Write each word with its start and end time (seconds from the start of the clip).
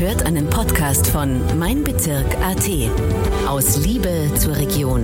hört 0.00 0.26
einen 0.26 0.48
Podcast 0.48 1.08
von 1.08 1.40
Mein 1.58 1.82
Bezirk 1.82 2.26
AT. 2.40 2.68
Aus 3.48 3.76
Liebe 3.78 4.30
zur 4.36 4.56
Region. 4.56 5.02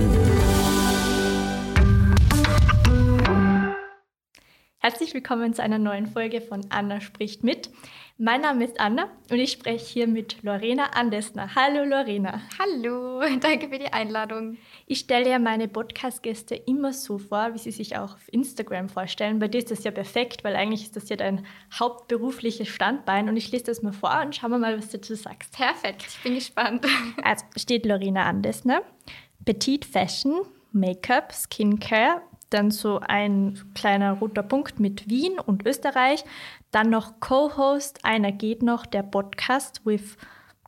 Herzlich 4.85 5.15
willkommen 5.15 5.51
zu 5.51 5.63
einer 5.63 5.79
neuen 5.79 6.05
Folge 6.05 6.41
von 6.41 6.61
Anna 6.69 7.01
spricht 7.01 7.43
mit. 7.43 7.71
Mein 8.19 8.41
Name 8.41 8.65
ist 8.65 8.79
Anna 8.79 9.09
und 9.31 9.39
ich 9.39 9.53
spreche 9.53 9.83
hier 9.83 10.07
mit 10.07 10.43
Lorena 10.43 10.91
Andesner. 10.93 11.55
Hallo 11.55 11.83
Lorena. 11.83 12.39
Hallo, 12.59 13.19
danke 13.41 13.69
für 13.69 13.79
die 13.79 13.91
Einladung. 13.91 14.59
Ich 14.85 14.99
stelle 14.99 15.27
ja 15.27 15.39
meine 15.39 15.67
Podcast-Gäste 15.67 16.53
immer 16.53 16.93
so 16.93 17.17
vor, 17.17 17.55
wie 17.55 17.57
sie 17.57 17.71
sich 17.71 17.97
auch 17.97 18.13
auf 18.13 18.31
Instagram 18.31 18.87
vorstellen. 18.87 19.39
Bei 19.39 19.47
dir 19.47 19.57
ist 19.57 19.71
das 19.71 19.83
ja 19.83 19.89
perfekt, 19.89 20.43
weil 20.43 20.55
eigentlich 20.55 20.83
ist 20.83 20.95
das 20.95 21.09
ja 21.09 21.15
dein 21.15 21.47
hauptberufliches 21.73 22.67
Standbein 22.67 23.27
und 23.27 23.37
ich 23.37 23.51
lese 23.51 23.63
das 23.63 23.81
mal 23.81 23.91
vor 23.91 24.21
und 24.23 24.35
schauen 24.35 24.51
wir 24.51 24.59
mal, 24.59 24.77
was 24.77 24.89
du 24.89 24.99
dazu 24.99 25.15
sagst. 25.15 25.51
Perfekt, 25.53 26.05
ich 26.07 26.21
bin 26.21 26.35
gespannt. 26.35 26.85
Also 27.23 27.43
steht 27.57 27.87
Lorena 27.87 28.25
Andesner. 28.25 28.83
Petite 29.45 29.87
Fashion, 29.87 30.41
Make-up, 30.73 31.33
Skincare, 31.33 32.21
dann 32.49 32.71
so 32.71 32.99
ein 32.99 33.59
kleiner 33.75 34.13
roter 34.13 34.43
Punkt 34.43 34.79
mit 34.79 35.09
Wien 35.09 35.39
und 35.39 35.65
Österreich, 35.65 36.23
dann 36.71 36.89
noch 36.89 37.19
Co-Host, 37.19 38.03
einer 38.03 38.31
geht 38.31 38.63
noch, 38.63 38.85
der 38.85 39.03
Podcast 39.03 39.85
with 39.85 40.17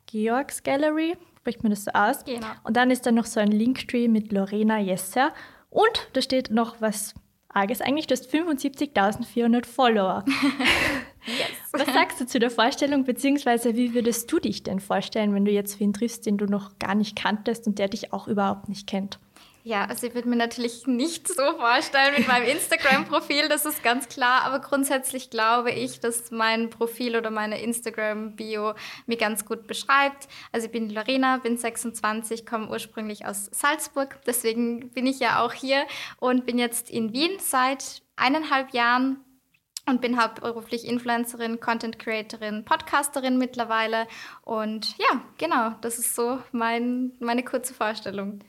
Georgs 0.06 0.64
Gallery, 0.64 1.16
spricht 1.38 1.64
man 1.64 1.70
das 1.70 1.86
so 1.86 1.92
aus? 1.92 2.24
Genau. 2.26 2.48
Und 2.64 2.78
dann 2.78 2.92
ist 2.92 3.06
da 3.06 3.12
noch 3.12 3.26
so 3.26 3.40
ein 3.40 3.52
Linktree 3.52 4.08
mit 4.08 4.32
Lorena 4.32 4.80
Jesser 4.80 5.34
und 5.70 6.10
da 6.14 6.22
steht 6.22 6.52
noch 6.52 6.82
was 6.82 7.14
Arges 7.50 7.82
eigentlich, 7.82 8.08
du 8.08 8.14
hast 8.14 8.30
75.400 8.34 9.66
Follower. 9.66 10.24
Yes. 11.28 11.50
Was 11.74 11.94
sagst 11.94 12.22
du 12.22 12.26
zu 12.26 12.40
der 12.40 12.50
Vorstellung, 12.50 13.04
beziehungsweise 13.04 13.76
wie 13.76 13.94
würdest 13.94 14.32
du 14.32 14.40
dich 14.40 14.64
denn 14.64 14.80
vorstellen, 14.80 15.34
wenn 15.34 15.44
du 15.44 15.52
jetzt 15.52 15.80
wen 15.80 15.92
triffst, 15.94 16.26
den 16.26 16.38
du 16.38 16.46
noch 16.46 16.80
gar 16.80 16.96
nicht 16.96 17.18
kanntest 17.18 17.68
und 17.68 17.80
der 17.80 17.90
dich 17.90 18.14
auch 18.14 18.28
überhaupt 18.28 18.70
nicht 18.70 18.88
kennt? 18.88 19.20
Ja, 19.68 19.84
also 19.84 20.08
ich 20.08 20.16
würde 20.16 20.30
mir 20.30 20.38
natürlich 20.38 20.88
nicht 20.88 21.28
so 21.28 21.44
vorstellen 21.58 22.14
mit 22.18 22.26
meinem 22.26 22.48
Instagram-Profil, 22.48 23.50
das 23.50 23.66
ist 23.66 23.84
ganz 23.84 24.08
klar. 24.08 24.44
Aber 24.46 24.60
grundsätzlich 24.60 25.30
glaube 25.30 25.72
ich, 25.72 26.00
dass 26.00 26.32
mein 26.32 26.70
Profil 26.70 27.18
oder 27.18 27.32
meine 27.32 27.62
Instagram-Bio 27.62 28.76
mir 29.08 29.18
ganz 29.18 29.44
gut 29.44 29.68
beschreibt. 29.68 30.30
Also 30.54 30.68
ich 30.68 30.72
bin 30.72 30.90
Lorena, 30.90 31.36
bin 31.40 31.58
26, 31.58 32.46
komme 32.46 32.70
ursprünglich 32.70 33.26
aus 33.26 33.50
Salzburg. 33.52 34.18
Deswegen 34.26 34.90
bin 34.92 35.06
ich 35.06 35.20
ja 35.20 35.44
auch 35.44 35.52
hier 35.52 35.84
und 36.22 36.46
bin 36.46 36.58
jetzt 36.58 36.90
in 36.90 37.12
Wien 37.12 37.32
seit 37.40 38.04
eineinhalb 38.16 38.74
Jahren 38.74 39.18
und 39.86 40.00
bin 40.00 40.18
hauptberuflich 40.18 40.88
Influencerin, 40.88 41.60
Content 41.60 42.00
Creatorin, 42.00 42.64
Podcasterin 42.64 43.38
mittlerweile. 43.38 44.08
Und 44.44 44.98
ja, 44.98 45.22
genau, 45.38 45.72
das 45.82 46.00
ist 46.00 46.16
so 46.16 46.40
mein, 46.54 47.12
meine 47.20 47.44
kurze 47.44 47.74
Vorstellung. 47.74 48.40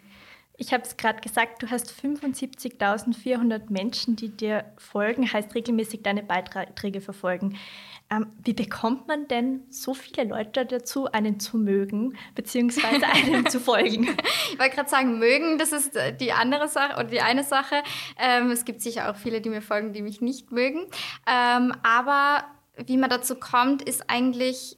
Ich 0.61 0.73
habe 0.73 0.83
es 0.83 0.97
gerade 0.97 1.21
gesagt, 1.21 1.63
du 1.63 1.71
hast 1.71 1.93
75.400 1.93 3.71
Menschen, 3.71 4.17
die 4.17 4.29
dir 4.29 4.65
folgen, 4.77 5.33
heißt 5.33 5.55
regelmäßig 5.55 6.03
deine 6.03 6.25
Beiträge 6.25 7.01
verfolgen. 7.01 7.57
Ähm, 8.11 8.33
wie 8.43 8.55
bekommt 8.55 9.07
man 9.07 9.29
denn 9.29 9.63
so 9.71 9.95
viele 9.95 10.25
Leute 10.25 10.67
dazu, 10.67 11.07
einen 11.13 11.39
zu 11.39 11.59
mögen, 11.59 12.19
beziehungsweise 12.35 13.07
einem 13.15 13.47
zu 13.49 13.61
folgen? 13.61 14.09
Ich 14.51 14.59
wollte 14.59 14.75
gerade 14.75 14.91
sagen, 14.91 15.21
mögen, 15.21 15.59
das 15.59 15.71
ist 15.71 15.95
äh, 15.95 16.17
die 16.17 16.33
andere 16.33 16.67
Sache 16.67 16.95
oder 16.95 17.05
die 17.05 17.21
eine 17.21 17.45
Sache. 17.45 17.77
Ähm, 18.19 18.51
es 18.51 18.65
gibt 18.65 18.83
sicher 18.83 19.13
auch 19.13 19.17
viele, 19.17 19.41
die 19.41 19.51
mir 19.51 19.63
folgen, 19.63 19.93
die 19.93 20.03
mich 20.03 20.21
nicht 20.21 20.51
mögen. 20.51 20.87
Ähm, 21.31 21.73
aber 21.85 22.45
wie 22.85 22.97
man 22.97 23.11
dazu 23.11 23.37
kommt, 23.37 23.83
ist 23.83 24.11
eigentlich, 24.11 24.77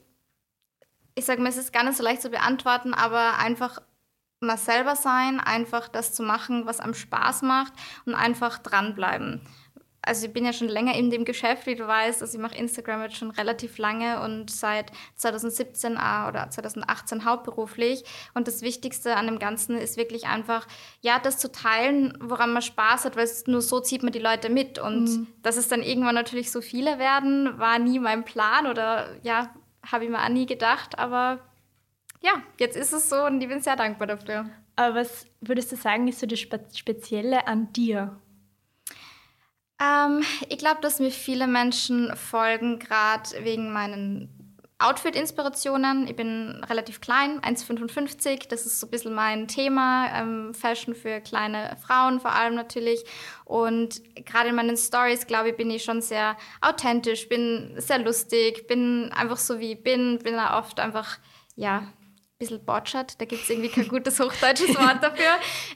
ich 1.15 1.25
sage 1.25 1.41
mal, 1.41 1.49
es 1.49 1.57
ist 1.57 1.73
gar 1.73 1.83
nicht 1.83 1.97
so 1.97 2.03
leicht 2.03 2.21
zu 2.21 2.29
beantworten, 2.29 2.93
aber 2.93 3.39
einfach 3.39 3.81
mal 4.41 4.57
selber 4.57 4.95
sein, 4.95 5.39
einfach 5.39 5.87
das 5.87 6.13
zu 6.13 6.23
machen, 6.23 6.65
was 6.65 6.79
einem 6.79 6.93
Spaß 6.93 7.43
macht 7.43 7.73
und 8.05 8.15
einfach 8.15 8.57
dranbleiben. 8.57 9.41
Also 10.03 10.25
ich 10.25 10.33
bin 10.33 10.45
ja 10.45 10.51
schon 10.51 10.67
länger 10.67 10.95
in 10.95 11.11
dem 11.11 11.25
Geschäft, 11.25 11.67
wie 11.67 11.75
du 11.75 11.87
weißt. 11.87 12.23
Also 12.23 12.35
ich 12.35 12.41
mache 12.41 12.57
Instagram 12.57 13.03
jetzt 13.03 13.17
schon 13.17 13.29
relativ 13.29 13.77
lange 13.77 14.19
und 14.23 14.49
seit 14.49 14.91
2017 15.15 15.93
äh, 15.93 16.27
oder 16.27 16.49
2018 16.49 17.23
hauptberuflich. 17.23 18.03
Und 18.33 18.47
das 18.47 18.63
Wichtigste 18.63 19.15
an 19.15 19.27
dem 19.27 19.37
Ganzen 19.37 19.77
ist 19.77 19.97
wirklich 19.97 20.25
einfach, 20.25 20.67
ja, 21.01 21.19
das 21.19 21.37
zu 21.37 21.51
teilen, 21.51 22.17
woran 22.19 22.51
man 22.51 22.63
Spaß 22.63 23.05
hat, 23.05 23.15
weil 23.15 23.29
nur 23.45 23.61
so 23.61 23.79
zieht 23.79 24.01
man 24.01 24.11
die 24.11 24.17
Leute 24.17 24.49
mit. 24.49 24.79
Und 24.79 25.03
mhm. 25.03 25.27
dass 25.43 25.55
es 25.55 25.67
dann 25.67 25.83
irgendwann 25.83 26.15
natürlich 26.15 26.51
so 26.51 26.61
viele 26.61 26.97
werden, 26.97 27.59
war 27.59 27.77
nie 27.77 27.99
mein 27.99 28.25
Plan 28.25 28.65
oder 28.65 29.15
ja, 29.21 29.53
habe 29.85 30.05
ich 30.05 30.09
mir 30.09 30.23
auch 30.23 30.29
nie 30.29 30.47
gedacht. 30.47 30.97
Aber 30.97 31.41
ja, 32.21 32.33
jetzt 32.59 32.77
ist 32.77 32.93
es 32.93 33.09
so 33.09 33.25
und 33.25 33.41
ich 33.41 33.47
bin 33.47 33.61
sehr 33.61 33.75
dankbar 33.75 34.07
dafür. 34.07 34.49
Aber 34.75 34.95
was 34.95 35.25
würdest 35.41 35.71
du 35.71 35.75
sagen, 35.75 36.07
ist 36.07 36.19
so 36.19 36.27
das 36.27 36.39
Spezielle 36.39 37.47
an 37.47 37.73
dir? 37.73 38.19
Ähm, 39.81 40.23
ich 40.47 40.57
glaube, 40.57 40.81
dass 40.81 40.99
mir 40.99 41.11
viele 41.11 41.47
Menschen 41.47 42.15
folgen, 42.15 42.79
gerade 42.79 43.43
wegen 43.43 43.73
meinen 43.73 44.29
Outfit-Inspirationen. 44.81 46.07
Ich 46.07 46.15
bin 46.15 46.63
relativ 46.67 47.01
klein, 47.01 47.39
1,55. 47.41 48.47
Das 48.49 48.65
ist 48.65 48.79
so 48.79 48.87
ein 48.87 48.89
bisschen 48.89 49.13
mein 49.13 49.47
Thema. 49.47 50.07
Ähm, 50.15 50.53
Fashion 50.53 50.95
für 50.95 51.21
kleine 51.21 51.77
Frauen 51.81 52.19
vor 52.19 52.33
allem 52.33 52.55
natürlich. 52.55 53.03
Und 53.45 54.01
gerade 54.25 54.49
in 54.49 54.55
meinen 54.55 54.77
Stories, 54.77 55.27
glaube 55.27 55.49
ich, 55.49 55.57
bin 55.57 55.69
ich 55.69 55.83
schon 55.83 56.01
sehr 56.01 56.35
authentisch, 56.61 57.29
bin 57.29 57.73
sehr 57.77 57.99
lustig, 57.99 58.67
bin 58.67 59.11
einfach 59.13 59.37
so 59.37 59.59
wie 59.59 59.73
ich 59.73 59.83
bin, 59.83 60.19
bin 60.19 60.33
da 60.33 60.57
oft 60.59 60.79
einfach, 60.79 61.19
ja, 61.55 61.87
bisschen 62.41 62.65
botschert. 62.65 63.19
Da 63.21 63.25
gibt 63.25 63.43
es 63.43 63.49
irgendwie 63.49 63.69
kein 63.69 63.87
gutes 63.87 64.19
hochdeutsches 64.19 64.69
Wort 64.77 65.01
dafür. 65.01 65.25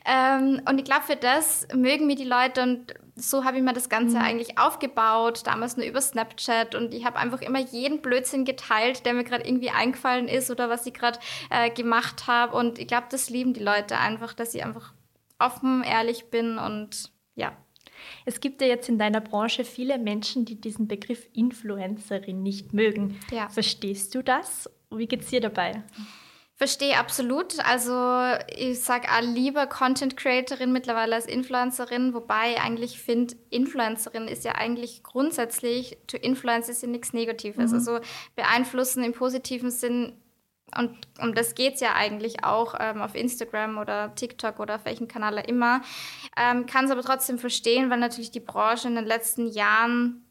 Ähm, 0.08 0.62
und 0.70 0.78
ich 0.78 0.86
glaube, 0.86 1.04
für 1.04 1.16
das 1.16 1.68
mögen 1.74 2.06
mir 2.06 2.16
die 2.16 2.26
Leute 2.26 2.62
und 2.62 2.94
so 3.16 3.44
habe 3.44 3.58
ich 3.58 3.64
mir 3.64 3.74
das 3.74 3.90
Ganze 3.90 4.18
mhm. 4.18 4.24
eigentlich 4.24 4.58
aufgebaut, 4.60 5.42
damals 5.46 5.78
nur 5.78 5.86
über 5.86 6.02
Snapchat 6.02 6.76
und 6.76 6.94
ich 6.94 7.06
habe 7.06 7.18
einfach 7.18 7.42
immer 7.42 7.60
jeden 7.60 8.02
Blödsinn 8.02 8.46
geteilt, 8.46 9.06
der 9.06 9.14
mir 9.14 9.24
gerade 9.24 9.48
irgendwie 9.48 9.72
eingefallen 9.72 10.28
ist 10.28 10.52
oder 10.52 10.70
was 10.70 10.86
ich 10.86 10.94
gerade 10.94 11.20
äh, 11.50 11.72
gemacht 11.72 12.28
habe. 12.28 12.56
Und 12.56 12.78
ich 12.78 12.88
glaube, 12.88 13.08
das 13.10 13.30
lieben 13.30 13.54
die 13.54 13.64
Leute 13.64 13.98
einfach, 13.98 14.34
dass 14.34 14.54
ich 14.54 14.64
einfach 14.64 14.94
offen, 15.40 15.84
ehrlich 15.84 16.30
bin 16.30 16.58
und 16.58 17.12
ja. 17.36 17.56
Es 18.26 18.40
gibt 18.40 18.62
ja 18.62 18.68
jetzt 18.68 18.90
in 18.90 19.00
deiner 19.00 19.22
Branche 19.22 19.64
viele 19.64 19.98
Menschen, 19.98 20.46
die 20.46 20.60
diesen 20.60 20.88
Begriff 20.88 21.28
Influencerin 21.34 22.44
nicht 22.44 22.74
mögen. 22.74 23.20
Ja. 23.32 23.50
Verstehst 23.50 24.14
du 24.14 24.22
das? 24.22 24.70
Wie 24.92 25.08
geht 25.08 25.22
es 25.22 25.30
dir 25.30 25.42
dabei? 25.42 25.84
Verstehe 26.58 26.98
absolut. 26.98 27.60
Also 27.66 28.24
ich 28.56 28.82
sage 28.82 29.08
lieber 29.24 29.68
Content 29.68 30.16
Creatorin 30.16 30.72
mittlerweile 30.72 31.16
als 31.16 31.26
Influencerin, 31.26 32.14
wobei 32.14 32.62
eigentlich 32.62 33.02
finde, 33.02 33.36
Influencerin 33.50 34.30
ist 34.30 34.46
ja 34.46 34.54
eigentlich 34.54 35.04
grundsätzlich, 35.04 35.98
to 36.08 36.16
influence 36.16 36.70
ist 36.70 36.82
ja 36.82 36.88
nichts 36.88 37.12
Negatives. 37.12 37.72
Mhm. 37.72 37.78
Also 37.78 38.00
beeinflussen 38.38 39.04
im 39.04 39.12
positiven 39.12 39.70
Sinn 39.70 40.14
und 40.78 40.98
um 41.22 41.34
das 41.36 41.56
geht 41.56 41.76
es 41.76 41.80
ja 41.82 41.94
eigentlich 41.94 42.44
auch 42.44 42.76
ähm, 42.80 43.02
auf 43.02 43.16
Instagram 43.16 43.78
oder 43.78 44.14
TikTok 44.16 44.60
oder 44.60 44.76
auf 44.76 44.86
welchen 44.86 45.08
Kanal 45.08 45.38
immer. 45.48 45.82
Ähm, 46.38 46.66
Kann 46.66 46.86
es 46.86 46.92
aber 46.92 47.02
trotzdem 47.02 47.38
verstehen, 47.38 47.90
weil 47.90 48.00
natürlich 48.00 48.32
die 48.32 48.40
Branche 48.40 48.88
in 48.88 48.96
den 48.96 49.06
letzten 49.06 49.48
Jahren 49.48 50.25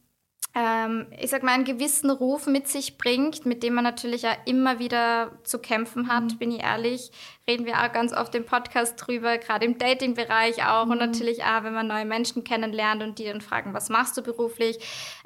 ähm, 0.56 1.06
ich 1.18 1.30
sag 1.30 1.42
mal, 1.42 1.52
einen 1.52 1.64
gewissen 1.64 2.10
Ruf 2.10 2.46
mit 2.46 2.68
sich 2.68 2.96
bringt, 2.96 3.44
mit 3.44 3.64
dem 3.64 3.74
man 3.74 3.82
natürlich 3.82 4.22
ja 4.22 4.36
immer 4.44 4.78
wieder 4.78 5.32
zu 5.42 5.58
kämpfen 5.58 6.08
hat, 6.08 6.24
mhm. 6.24 6.38
bin 6.38 6.52
ich 6.52 6.62
ehrlich. 6.62 7.10
Reden 7.48 7.66
wir 7.66 7.80
auch 7.82 7.92
ganz 7.92 8.12
oft 8.12 8.34
im 8.36 8.46
Podcast 8.46 8.94
drüber, 8.96 9.36
gerade 9.38 9.66
im 9.66 9.78
Dating-Bereich 9.78 10.64
auch 10.64 10.84
mhm. 10.84 10.92
und 10.92 10.98
natürlich 10.98 11.42
auch, 11.42 11.64
wenn 11.64 11.74
man 11.74 11.88
neue 11.88 12.04
Menschen 12.04 12.44
kennenlernt 12.44 13.02
und 13.02 13.18
die 13.18 13.24
dann 13.24 13.40
fragen, 13.40 13.74
was 13.74 13.88
machst 13.88 14.16
du 14.16 14.22
beruflich, 14.22 14.78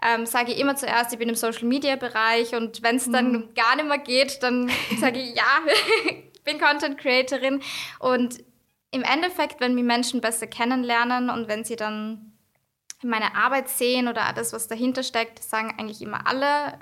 ähm, 0.03 0.25
sage 0.25 0.53
ich 0.53 0.59
immer 0.59 0.77
zuerst, 0.77 1.13
ich 1.13 1.19
bin 1.19 1.29
im 1.29 1.35
Social-Media-Bereich 1.35 2.55
und 2.55 2.83
wenn 2.83 2.97
es 2.97 3.07
mhm. 3.07 3.13
dann 3.13 3.55
gar 3.55 3.77
nicht 3.77 3.89
mehr 3.89 3.99
geht, 3.99 4.43
dann 4.43 4.71
sage 4.99 5.21
ich, 5.21 5.37
ja, 5.37 5.61
ich 6.07 6.43
bin 6.45 6.59
Content-Creatorin 6.59 7.61
und 7.99 8.39
im 8.91 9.03
Endeffekt, 9.03 9.61
wenn 9.61 9.77
wir 9.77 9.85
Menschen 9.85 10.23
besser 10.23 10.47
kennenlernen 10.47 11.29
und 11.29 11.49
wenn 11.49 11.65
sie 11.65 11.77
dann 11.77 12.33
meine 13.03 13.35
Arbeit 13.35 13.69
sehen 13.69 14.09
oder 14.09 14.33
das, 14.35 14.53
was 14.53 14.69
dahinter 14.69 15.03
steckt, 15.03 15.43
sagen 15.43 15.75
eigentlich 15.79 16.03
immer 16.03 16.27
alle, 16.27 16.79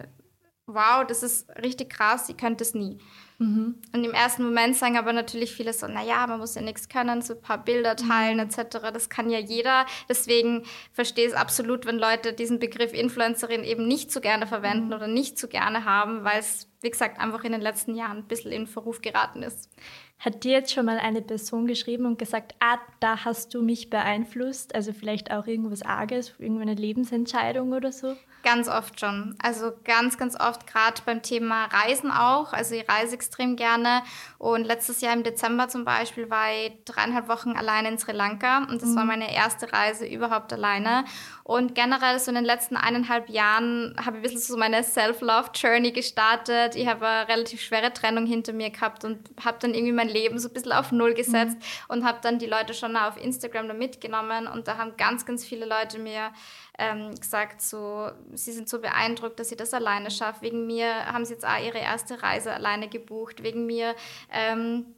wow, 0.66 1.06
das 1.06 1.22
ist 1.22 1.48
richtig 1.62 1.90
krass, 1.90 2.28
ich 2.28 2.36
könnte 2.36 2.64
es 2.64 2.74
nie. 2.74 2.98
Mhm. 3.38 3.76
Und 3.92 4.04
im 4.04 4.12
ersten 4.12 4.42
Moment 4.44 4.76
sagen 4.76 4.96
aber 4.96 5.12
natürlich 5.12 5.54
viele 5.54 5.72
so, 5.72 5.86
naja, 5.86 6.26
man 6.26 6.40
muss 6.40 6.54
ja 6.54 6.62
nichts 6.62 6.88
können, 6.88 7.22
so 7.22 7.34
ein 7.34 7.42
paar 7.42 7.62
Bilder 7.62 7.92
mhm. 7.92 8.08
teilen 8.08 8.38
etc. 8.38 8.78
Das 8.92 9.08
kann 9.10 9.30
ja 9.30 9.38
jeder. 9.38 9.86
Deswegen 10.08 10.64
verstehe 10.92 11.26
ich 11.26 11.32
es 11.32 11.36
absolut, 11.36 11.86
wenn 11.86 11.98
Leute 11.98 12.32
diesen 12.32 12.58
Begriff 12.58 12.92
Influencerin 12.92 13.62
eben 13.62 13.86
nicht 13.86 14.10
so 14.10 14.20
gerne 14.20 14.46
verwenden 14.46 14.86
mhm. 14.86 14.94
oder 14.94 15.06
nicht 15.06 15.38
so 15.38 15.48
gerne 15.48 15.84
haben, 15.84 16.24
weil 16.24 16.40
es, 16.40 16.68
wie 16.80 16.90
gesagt, 16.90 17.20
einfach 17.20 17.44
in 17.44 17.52
den 17.52 17.60
letzten 17.60 17.94
Jahren 17.94 18.18
ein 18.18 18.28
bisschen 18.28 18.52
in 18.52 18.66
Verruf 18.66 19.02
geraten 19.02 19.42
ist. 19.42 19.70
Hat 20.18 20.44
dir 20.44 20.52
jetzt 20.52 20.72
schon 20.72 20.86
mal 20.86 20.98
eine 20.98 21.20
Person 21.20 21.66
geschrieben 21.66 22.06
und 22.06 22.18
gesagt, 22.18 22.54
ah, 22.58 22.78
da 23.00 23.24
hast 23.24 23.52
du 23.52 23.62
mich 23.62 23.90
beeinflusst? 23.90 24.74
Also 24.74 24.92
vielleicht 24.92 25.30
auch 25.30 25.46
irgendwas 25.46 25.82
Arges, 25.82 26.34
irgendeine 26.38 26.74
Lebensentscheidung 26.74 27.72
oder 27.72 27.92
so? 27.92 28.16
Ganz 28.42 28.68
oft 28.68 28.98
schon. 29.00 29.34
Also 29.42 29.72
ganz, 29.84 30.16
ganz 30.16 30.38
oft, 30.38 30.66
gerade 30.66 31.02
beim 31.04 31.20
Thema 31.20 31.64
Reisen 31.66 32.10
auch. 32.10 32.52
Also 32.52 32.76
ich 32.76 32.88
reise 32.88 33.14
extrem 33.14 33.56
gerne. 33.56 34.02
Und 34.38 34.64
letztes 34.64 35.00
Jahr 35.00 35.14
im 35.14 35.24
Dezember 35.24 35.68
zum 35.68 35.84
Beispiel 35.84 36.30
war 36.30 36.52
ich 36.52 36.72
dreieinhalb 36.84 37.28
Wochen 37.28 37.56
alleine 37.56 37.88
in 37.88 37.98
Sri 37.98 38.12
Lanka. 38.12 38.64
Und 38.70 38.80
das 38.80 38.90
mhm. 38.90 38.96
war 38.96 39.04
meine 39.04 39.34
erste 39.34 39.72
Reise 39.72 40.06
überhaupt 40.06 40.52
alleine. 40.52 41.04
Und 41.42 41.74
generell 41.74 42.18
so 42.20 42.30
in 42.30 42.36
den 42.36 42.44
letzten 42.44 42.76
eineinhalb 42.76 43.28
Jahren 43.28 43.96
habe 43.98 44.16
ich 44.16 44.16
ein 44.16 44.22
bisschen 44.22 44.40
so 44.40 44.56
meine 44.56 44.82
Self-Love-Journey 44.82 45.92
gestartet. 45.92 46.76
Ich 46.76 46.86
habe 46.86 47.06
eine 47.06 47.28
relativ 47.28 47.60
schwere 47.60 47.92
Trennung 47.92 48.26
hinter 48.26 48.52
mir 48.52 48.70
gehabt 48.70 49.04
und 49.04 49.18
habe 49.44 49.58
dann 49.60 49.74
irgendwie 49.74 49.92
mein 50.06 50.14
Leben 50.14 50.38
so 50.38 50.48
ein 50.48 50.54
bisschen 50.54 50.72
auf 50.72 50.92
Null 50.92 51.14
gesetzt 51.14 51.56
mhm. 51.56 51.62
und 51.88 52.04
habe 52.04 52.18
dann 52.22 52.38
die 52.38 52.46
Leute 52.46 52.74
schon 52.74 52.96
auf 52.96 53.22
Instagram 53.22 53.68
da 53.68 53.74
mitgenommen. 53.74 54.46
Und 54.46 54.68
da 54.68 54.78
haben 54.78 54.96
ganz, 54.96 55.26
ganz 55.26 55.44
viele 55.44 55.66
Leute 55.66 55.98
mir 55.98 56.32
ähm, 56.78 57.14
gesagt, 57.14 57.60
so, 57.60 58.10
sie 58.32 58.52
sind 58.52 58.68
so 58.68 58.80
beeindruckt, 58.80 59.38
dass 59.38 59.48
sie 59.48 59.56
das 59.56 59.74
alleine 59.74 60.10
schafft. 60.10 60.42
Wegen 60.42 60.66
mir 60.66 61.06
haben 61.06 61.24
sie 61.24 61.34
jetzt 61.34 61.46
auch 61.46 61.62
ihre 61.62 61.78
erste 61.78 62.22
Reise 62.22 62.52
alleine 62.52 62.88
gebucht. 62.88 63.42
Wegen 63.42 63.66
mir 63.66 63.94
ähm, 64.32 64.94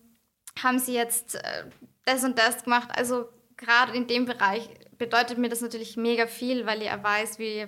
haben 0.62 0.78
sie 0.78 0.94
jetzt 0.94 1.36
äh, 1.36 1.64
das 2.04 2.24
und 2.24 2.38
das 2.38 2.64
gemacht. 2.64 2.90
Also 2.96 3.28
gerade 3.56 3.92
in 3.96 4.06
dem 4.06 4.24
Bereich 4.24 4.68
bedeutet 4.96 5.38
mir 5.38 5.48
das 5.48 5.60
natürlich 5.60 5.96
mega 5.96 6.26
viel, 6.26 6.66
weil 6.66 6.82
ich 6.82 6.90
weiß, 6.90 7.38
wie 7.38 7.66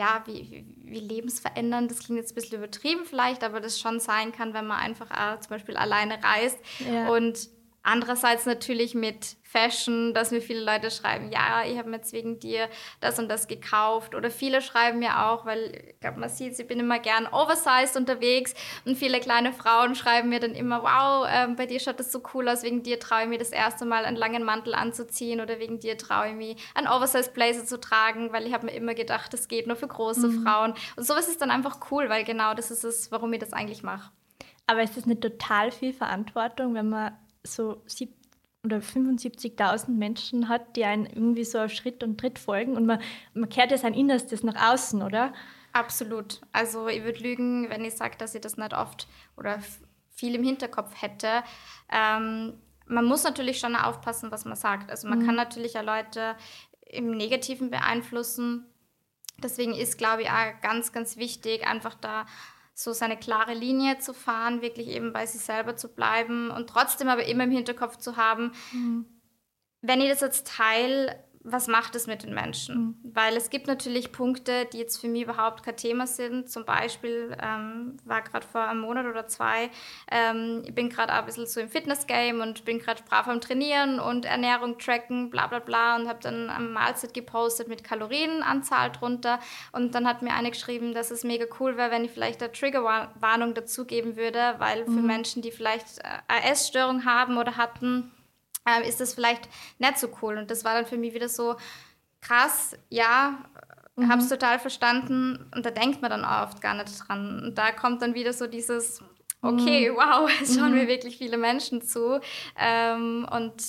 ja, 0.00 0.22
wie, 0.26 0.64
wie 0.82 0.98
lebensverändernd, 0.98 1.90
das 1.90 1.98
klingt 2.00 2.18
jetzt 2.18 2.32
ein 2.32 2.34
bisschen 2.36 2.56
übertrieben 2.58 3.04
vielleicht, 3.04 3.44
aber 3.44 3.60
das 3.60 3.78
schon 3.78 4.00
sein 4.00 4.32
kann, 4.32 4.54
wenn 4.54 4.66
man 4.66 4.78
einfach 4.78 5.10
auch 5.10 5.38
zum 5.40 5.50
Beispiel 5.50 5.76
alleine 5.76 6.18
reist 6.24 6.58
ja. 6.90 7.08
und 7.10 7.50
Andererseits 7.82 8.44
natürlich 8.44 8.94
mit 8.94 9.36
Fashion, 9.50 10.14
dass 10.14 10.30
mir 10.30 10.40
viele 10.40 10.60
Leute 10.60 10.92
schreiben, 10.92 11.32
ja, 11.32 11.64
ich 11.66 11.76
habe 11.76 11.90
mir 11.90 11.96
jetzt 11.96 12.12
wegen 12.12 12.38
dir 12.38 12.68
das 13.00 13.18
und 13.18 13.28
das 13.28 13.48
gekauft. 13.48 14.14
Oder 14.14 14.30
viele 14.30 14.62
schreiben 14.62 15.00
mir 15.00 15.26
auch, 15.26 15.44
weil 15.44 15.88
ich 15.88 15.98
glaube, 15.98 16.20
man 16.20 16.28
sieht, 16.28 16.56
ich 16.56 16.68
bin 16.68 16.78
immer 16.78 17.00
gern 17.00 17.26
oversized 17.26 17.96
unterwegs. 17.96 18.54
Und 18.84 18.96
viele 18.96 19.18
kleine 19.18 19.52
Frauen 19.52 19.96
schreiben 19.96 20.28
mir 20.28 20.38
dann 20.38 20.54
immer, 20.54 20.84
wow, 20.84 21.26
äh, 21.28 21.48
bei 21.54 21.66
dir 21.66 21.80
schaut 21.80 21.98
das 21.98 22.12
so 22.12 22.22
cool 22.32 22.48
aus, 22.48 22.62
wegen 22.62 22.84
dir 22.84 23.00
traue 23.00 23.22
ich 23.22 23.28
mir 23.28 23.38
das 23.38 23.50
erste 23.50 23.84
Mal 23.86 24.04
einen 24.04 24.16
langen 24.16 24.44
Mantel 24.44 24.72
anzuziehen 24.72 25.40
oder 25.40 25.58
wegen 25.58 25.80
dir 25.80 25.98
traue 25.98 26.28
ich 26.28 26.34
mir 26.34 26.54
einen 26.76 26.86
oversized 26.86 27.34
Blazer 27.34 27.64
zu 27.64 27.80
tragen, 27.80 28.32
weil 28.32 28.46
ich 28.46 28.54
habe 28.54 28.66
mir 28.66 28.72
immer 28.72 28.94
gedacht, 28.94 29.32
das 29.32 29.48
geht 29.48 29.66
nur 29.66 29.76
für 29.76 29.88
große 29.88 30.28
mhm. 30.28 30.44
Frauen. 30.44 30.74
Und 30.94 31.04
sowas 31.04 31.26
ist 31.26 31.40
dann 31.40 31.50
einfach 31.50 31.90
cool, 31.90 32.08
weil 32.08 32.22
genau 32.22 32.54
das 32.54 32.70
ist 32.70 32.84
es, 32.84 33.10
warum 33.10 33.32
ich 33.32 33.40
das 33.40 33.52
eigentlich 33.52 33.82
mache. 33.82 34.12
Aber 34.68 34.80
ist 34.80 34.96
das 34.96 35.06
nicht 35.06 35.22
total 35.22 35.72
viel 35.72 35.92
Verantwortung, 35.92 36.74
wenn 36.74 36.88
man 36.88 37.18
so 37.42 37.82
sieb 37.86 38.19
oder 38.64 38.78
75.000 38.78 39.90
Menschen 39.90 40.48
hat, 40.48 40.76
die 40.76 40.84
einen 40.84 41.06
irgendwie 41.06 41.44
so 41.44 41.58
auf 41.58 41.70
Schritt 41.70 42.02
und 42.02 42.18
Tritt 42.18 42.38
folgen 42.38 42.76
und 42.76 42.86
man, 42.86 43.00
man 43.34 43.48
kehrt 43.48 43.70
ja 43.70 43.78
sein 43.78 43.94
Innerstes 43.94 44.42
nach 44.42 44.72
außen, 44.72 45.02
oder? 45.02 45.32
Absolut. 45.72 46.40
Also 46.52 46.88
ich 46.88 47.04
würde 47.04 47.20
lügen, 47.20 47.70
wenn 47.70 47.84
ich 47.84 47.94
sage, 47.96 48.16
dass 48.18 48.34
ich 48.34 48.40
das 48.40 48.56
nicht 48.56 48.74
oft 48.74 49.08
oder 49.36 49.60
viel 50.10 50.34
im 50.34 50.42
Hinterkopf 50.42 51.00
hätte. 51.00 51.42
Ähm, 51.90 52.54
man 52.86 53.04
muss 53.04 53.22
natürlich 53.22 53.58
schon 53.60 53.76
aufpassen, 53.76 54.32
was 54.32 54.44
man 54.44 54.56
sagt. 54.56 54.90
Also 54.90 55.08
man 55.08 55.20
mhm. 55.20 55.26
kann 55.26 55.34
natürlich 55.36 55.74
ja 55.74 55.80
Leute 55.80 56.34
im 56.84 57.12
Negativen 57.12 57.70
beeinflussen. 57.70 58.66
Deswegen 59.42 59.74
ist, 59.74 59.96
glaube 59.96 60.22
ich, 60.22 60.28
auch 60.28 60.60
ganz, 60.60 60.92
ganz 60.92 61.16
wichtig, 61.16 61.66
einfach 61.66 61.94
da 61.94 62.26
so 62.82 62.92
seine 62.92 63.18
klare 63.18 63.54
Linie 63.54 63.98
zu 63.98 64.14
fahren, 64.14 64.62
wirklich 64.62 64.88
eben 64.88 65.12
bei 65.12 65.26
sich 65.26 65.42
selber 65.42 65.76
zu 65.76 65.88
bleiben 65.88 66.50
und 66.50 66.68
trotzdem 66.68 67.08
aber 67.08 67.24
immer 67.26 67.44
im 67.44 67.50
Hinterkopf 67.50 67.98
zu 67.98 68.16
haben, 68.16 68.52
mhm. 68.72 69.06
wenn 69.82 70.00
ich 70.00 70.08
das 70.08 70.20
jetzt 70.20 70.46
teile, 70.46 71.22
was 71.42 71.68
macht 71.68 71.94
es 71.94 72.06
mit 72.06 72.22
den 72.22 72.34
Menschen? 72.34 72.76
Mhm. 72.76 72.94
Weil 73.14 73.36
es 73.36 73.48
gibt 73.48 73.66
natürlich 73.66 74.12
Punkte, 74.12 74.66
die 74.72 74.78
jetzt 74.78 75.00
für 75.00 75.08
mich 75.08 75.22
überhaupt 75.22 75.62
kein 75.62 75.76
Thema 75.76 76.06
sind. 76.06 76.50
Zum 76.50 76.66
Beispiel 76.66 77.34
ähm, 77.42 77.96
war 78.04 78.20
gerade 78.20 78.46
vor 78.46 78.60
einem 78.60 78.80
Monat 78.80 79.06
oder 79.06 79.26
zwei, 79.26 79.70
ähm, 80.10 80.62
ich 80.66 80.74
bin 80.74 80.90
gerade 80.90 81.12
ein 81.12 81.24
bisschen 81.24 81.46
so 81.46 81.60
im 81.60 81.70
Fitness-Game 81.70 82.40
und 82.40 82.66
bin 82.66 82.78
gerade 82.78 83.02
brav 83.08 83.26
am 83.26 83.40
Trainieren 83.40 84.00
und 84.00 84.26
Ernährung 84.26 84.78
tracken, 84.78 85.30
bla 85.30 85.46
bla 85.46 85.60
bla 85.60 85.96
und 85.96 86.08
habe 86.08 86.18
dann 86.22 86.50
eine 86.50 86.66
Mahlzeit 86.66 87.14
gepostet 87.14 87.68
mit 87.68 87.84
Kalorienanzahl 87.84 88.92
drunter. 88.92 89.40
Und 89.72 89.94
dann 89.94 90.06
hat 90.06 90.20
mir 90.20 90.34
eine 90.34 90.50
geschrieben, 90.50 90.92
dass 90.92 91.10
es 91.10 91.24
mega 91.24 91.46
cool 91.58 91.78
wäre, 91.78 91.90
wenn 91.90 92.04
ich 92.04 92.10
vielleicht 92.10 92.42
eine 92.42 92.52
Triggerwarnung 92.52 93.54
dazugeben 93.54 94.16
würde, 94.16 94.56
weil 94.58 94.84
für 94.84 94.90
mhm. 94.90 95.06
Menschen, 95.06 95.40
die 95.40 95.52
vielleicht 95.52 96.00
äh, 96.00 96.02
eine 96.28 96.50
Essstörung 96.50 97.06
haben 97.06 97.38
oder 97.38 97.56
hatten, 97.56 98.10
ähm, 98.66 98.82
ist 98.82 99.00
das 99.00 99.14
vielleicht 99.14 99.48
nicht 99.78 99.98
so 99.98 100.08
cool. 100.22 100.38
Und 100.38 100.50
das 100.50 100.64
war 100.64 100.74
dann 100.74 100.86
für 100.86 100.98
mich 100.98 101.14
wieder 101.14 101.28
so 101.28 101.56
krass, 102.20 102.76
ja, 102.88 103.38
mhm. 103.96 104.10
habe 104.10 104.22
es 104.22 104.28
total 104.28 104.58
verstanden 104.58 105.50
und 105.54 105.64
da 105.64 105.70
denkt 105.70 106.02
man 106.02 106.10
dann 106.10 106.24
oft 106.24 106.60
gar 106.60 106.74
nicht 106.74 107.08
dran. 107.08 107.42
Und 107.44 107.58
da 107.58 107.72
kommt 107.72 108.02
dann 108.02 108.14
wieder 108.14 108.32
so 108.32 108.46
dieses, 108.46 109.02
okay, 109.42 109.90
mhm. 109.90 109.96
wow, 109.96 110.30
es 110.42 110.56
schauen 110.56 110.72
mhm. 110.72 110.78
mir 110.78 110.88
wirklich 110.88 111.18
viele 111.18 111.38
Menschen 111.38 111.82
zu. 111.82 112.20
Ähm, 112.58 113.26
und 113.30 113.62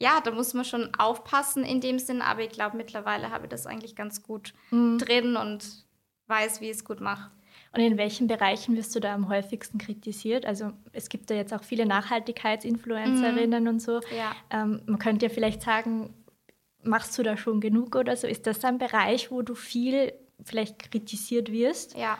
ja, 0.00 0.20
da 0.20 0.30
muss 0.30 0.54
man 0.54 0.64
schon 0.64 0.94
aufpassen 0.96 1.64
in 1.64 1.80
dem 1.80 1.98
Sinn, 1.98 2.22
aber 2.22 2.42
ich 2.42 2.50
glaube, 2.50 2.76
mittlerweile 2.76 3.30
habe 3.30 3.46
ich 3.46 3.50
das 3.50 3.66
eigentlich 3.66 3.96
ganz 3.96 4.22
gut 4.22 4.54
mhm. 4.70 4.98
drin 4.98 5.36
und 5.36 5.84
weiß, 6.28 6.60
wie 6.60 6.66
ich 6.66 6.76
es 6.76 6.84
gut 6.84 7.00
mache. 7.00 7.30
Und 7.78 7.84
in 7.84 7.96
welchen 7.96 8.26
Bereichen 8.26 8.76
wirst 8.76 8.96
du 8.96 8.98
da 8.98 9.14
am 9.14 9.28
häufigsten 9.28 9.78
kritisiert? 9.78 10.44
Also 10.44 10.72
es 10.92 11.08
gibt 11.08 11.30
ja 11.30 11.36
jetzt 11.36 11.54
auch 11.54 11.62
viele 11.62 11.86
Nachhaltigkeitsinfluencerinnen 11.86 13.62
mhm. 13.62 13.68
und 13.68 13.80
so. 13.80 14.00
Ja. 14.16 14.34
Ähm, 14.50 14.82
man 14.86 14.98
könnte 14.98 15.26
ja 15.26 15.32
vielleicht 15.32 15.62
sagen, 15.62 16.12
machst 16.82 17.16
du 17.16 17.22
da 17.22 17.36
schon 17.36 17.60
genug 17.60 17.94
oder 17.94 18.16
so? 18.16 18.26
Ist 18.26 18.48
das 18.48 18.64
ein 18.64 18.78
Bereich, 18.78 19.30
wo 19.30 19.42
du 19.42 19.54
viel 19.54 20.12
vielleicht 20.42 20.90
kritisiert 20.90 21.52
wirst? 21.52 21.96
Ja. 21.96 22.18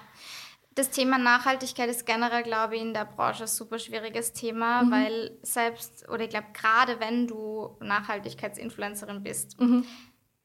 Das 0.77 0.91
Thema 0.91 1.19
Nachhaltigkeit 1.19 1.91
ist 1.91 2.07
generell, 2.07 2.45
glaube 2.45 2.77
ich, 2.77 2.83
in 2.83 2.95
der 2.95 3.07
Branche 3.07 3.43
ein 3.43 3.49
super 3.49 3.81
schwieriges 3.81 4.33
Thema, 4.33 4.85
mhm. 4.85 4.91
weil 4.93 5.39
selbst, 5.43 6.09
oder 6.09 6.23
ich 6.23 6.31
glaube, 6.31 6.47
gerade 6.53 7.01
wenn 7.01 7.27
du 7.27 7.77
Nachhaltigkeitsinfluencerin 7.81 9.25
bist, 9.25 9.61
mhm 9.61 9.85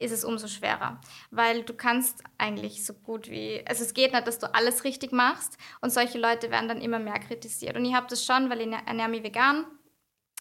ist 0.04 0.12
es 0.12 0.24
umso 0.26 0.48
schwerer, 0.48 1.00
weil 1.32 1.64
du 1.64 1.74
kannst 1.74 2.24
eigentlich 2.38 2.86
so 2.86 2.94
gut 2.94 3.30
wie, 3.30 3.64
also 3.66 3.84
es 3.84 3.94
geht 3.94 4.14
nicht, 4.14 4.28
dass 4.28 4.40
du 4.40 4.54
alles 4.54 4.84
richtig 4.84 5.12
machst 5.12 5.58
und 5.82 5.92
solche 5.92 6.18
Leute 6.18 6.52
werden 6.52 6.68
dann 6.68 6.82
immer 6.82 7.00
mehr 7.00 7.20
kritisiert. 7.20 7.76
Und 7.76 7.86
ich 7.86 7.94
habe 7.94 8.08
das 8.10 8.26
schon, 8.26 8.50
weil 8.50 8.62
ich 8.62 8.72
ernähre 8.86 9.10
mich 9.10 9.24
vegan, 9.24 9.66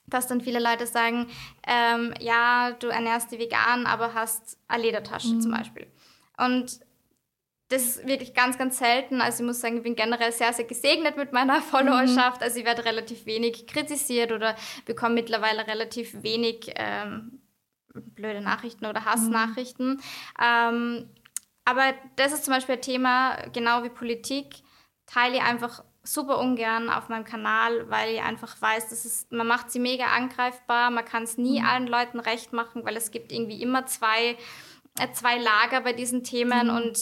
dass 0.07 0.27
dann 0.27 0.41
viele 0.41 0.59
Leute 0.59 0.87
sagen, 0.87 1.29
ähm, 1.67 2.13
ja, 2.21 2.73
du 2.73 2.89
ernährst 2.89 3.31
dich 3.31 3.39
vegan, 3.39 3.87
aber 3.87 4.15
hast 4.15 4.59
eine 4.69 4.83
Ledertasche 4.83 5.29
mhm. 5.29 5.41
zum 5.41 5.51
Beispiel. 5.53 5.87
Und 6.37 6.81
das 7.69 7.83
ist 7.83 8.07
wirklich 8.07 8.35
ganz, 8.35 8.59
ganz 8.59 8.79
selten. 8.79 9.21
Also 9.21 9.43
ich 9.43 9.47
muss 9.47 9.61
sagen, 9.61 9.79
ich 9.79 9.83
bin 9.83 9.95
generell 9.95 10.33
sehr, 10.33 10.53
sehr 10.53 10.67
gesegnet 10.67 11.17
mit 11.17 11.33
meiner 11.33 11.63
Followerschaft. 11.63 12.41
Mhm. 12.41 12.45
Also 12.45 12.59
ich 12.59 12.65
werde 12.65 12.85
relativ 12.85 13.27
wenig 13.27 13.67
kritisiert 13.67 14.33
oder 14.33 14.57
bekomme 14.85 15.15
mittlerweile 15.15 15.67
relativ 15.67 16.23
wenig 16.23 16.73
ähm, 16.77 17.42
blöde 17.95 18.41
Nachrichten 18.41 18.87
oder 18.87 19.05
Hassnachrichten. 19.05 19.95
Mhm. 19.95 20.01
Ähm, 20.43 21.11
aber 21.65 21.95
das 22.17 22.33
ist 22.33 22.45
zum 22.45 22.55
Beispiel 22.55 22.77
ein 22.77 22.83
Thema, 22.83 23.37
genau 23.53 23.85
wie 23.85 23.89
Politik, 23.89 24.63
teile 25.07 25.37
ich 25.37 25.43
einfach 25.43 25.85
super 26.05 26.39
ungern 26.39 26.91
auf 26.91 27.09
meinem 27.09 27.25
Kanal, 27.25 27.89
weil 27.89 28.15
ich 28.15 28.23
einfach 28.23 28.61
weiß, 28.61 28.89
dass 28.89 29.05
es, 29.05 29.27
man 29.31 29.47
macht 29.47 29.71
sie 29.71 29.79
mega 29.79 30.07
angreifbar, 30.07 30.91
man 30.91 31.05
kann 31.05 31.23
es 31.23 31.39
nie 31.39 31.61
mhm. 31.61 31.67
allen 31.67 31.87
Leuten 31.87 32.19
recht 32.19 32.53
machen, 32.53 32.85
weil 32.85 32.97
es 32.97 33.11
gibt 33.13 33.33
irgendwie 33.33 33.63
immer 33.63 33.87
zwei, 33.87 34.37
äh, 34.99 35.13
zwei 35.13 35.39
Lager 35.39 35.83
bei 35.83 35.93
diesen 35.93 36.25
Themen 36.25 36.69
mhm. 36.69 36.77
und 36.77 36.99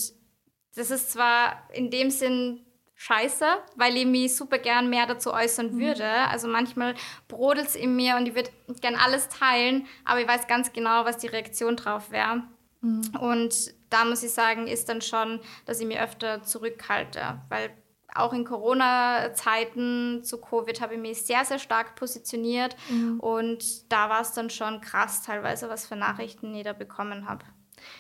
das 0.75 0.91
ist 0.91 1.13
zwar 1.13 1.69
in 1.73 1.91
dem 1.91 2.11
Sinn 2.11 2.67
scheiße, 3.01 3.47
weil 3.77 3.97
ich 3.97 4.05
mich 4.05 4.37
super 4.37 4.59
gern 4.59 4.91
mehr 4.91 5.07
dazu 5.07 5.33
äußern 5.33 5.75
mhm. 5.75 5.81
würde. 5.81 6.07
Also 6.07 6.49
manchmal 6.49 6.95
brodelt 7.29 7.69
es 7.69 7.75
in 7.75 7.97
mir 7.97 8.17
und 8.17 8.29
ich 8.29 8.35
würde 8.35 8.51
gern 8.83 8.95
alles 8.95 9.31
teilen, 9.31 9.87
aber 10.05 10.21
ich 10.21 10.29
weiß 10.29 10.47
ganz 10.49 10.75
genau, 10.75 11.07
was 11.07 11.17
die 11.17 11.29
Reaktion 11.29 11.77
drauf 11.77 12.11
wäre. 12.11 12.43
Mhm. 12.83 13.11
Und 13.19 13.75
da 13.89 14.05
muss 14.05 14.23
ich 14.23 14.33
sagen, 14.33 14.67
ist 14.67 14.91
dann 14.91 15.01
schon, 15.01 15.41
dass 15.65 15.81
ich 15.81 15.87
mich 15.87 15.99
öfter 15.99 16.43
zurückhalte, 16.43 17.41
weil 17.49 17.71
auch 18.15 18.35
in 18.35 18.45
Corona-Zeiten 18.45 20.23
zu 20.23 20.39
Covid 20.39 20.83
habe 20.83 20.95
ich 20.95 21.01
mich 21.01 21.23
sehr, 21.23 21.47
sehr 21.47 21.59
stark 21.59 21.95
positioniert 21.95 22.77
mhm. 22.91 23.19
und 23.21 23.91
da 23.91 24.11
war 24.11 24.21
es 24.21 24.33
dann 24.33 24.51
schon 24.51 24.83
krass 24.83 25.23
teilweise, 25.23 25.71
was 25.71 25.87
für 25.87 25.97
Nachrichten 25.97 26.55
ich 26.55 26.65
da 26.65 26.75
bekommen 26.75 27.27
habe. 27.27 27.47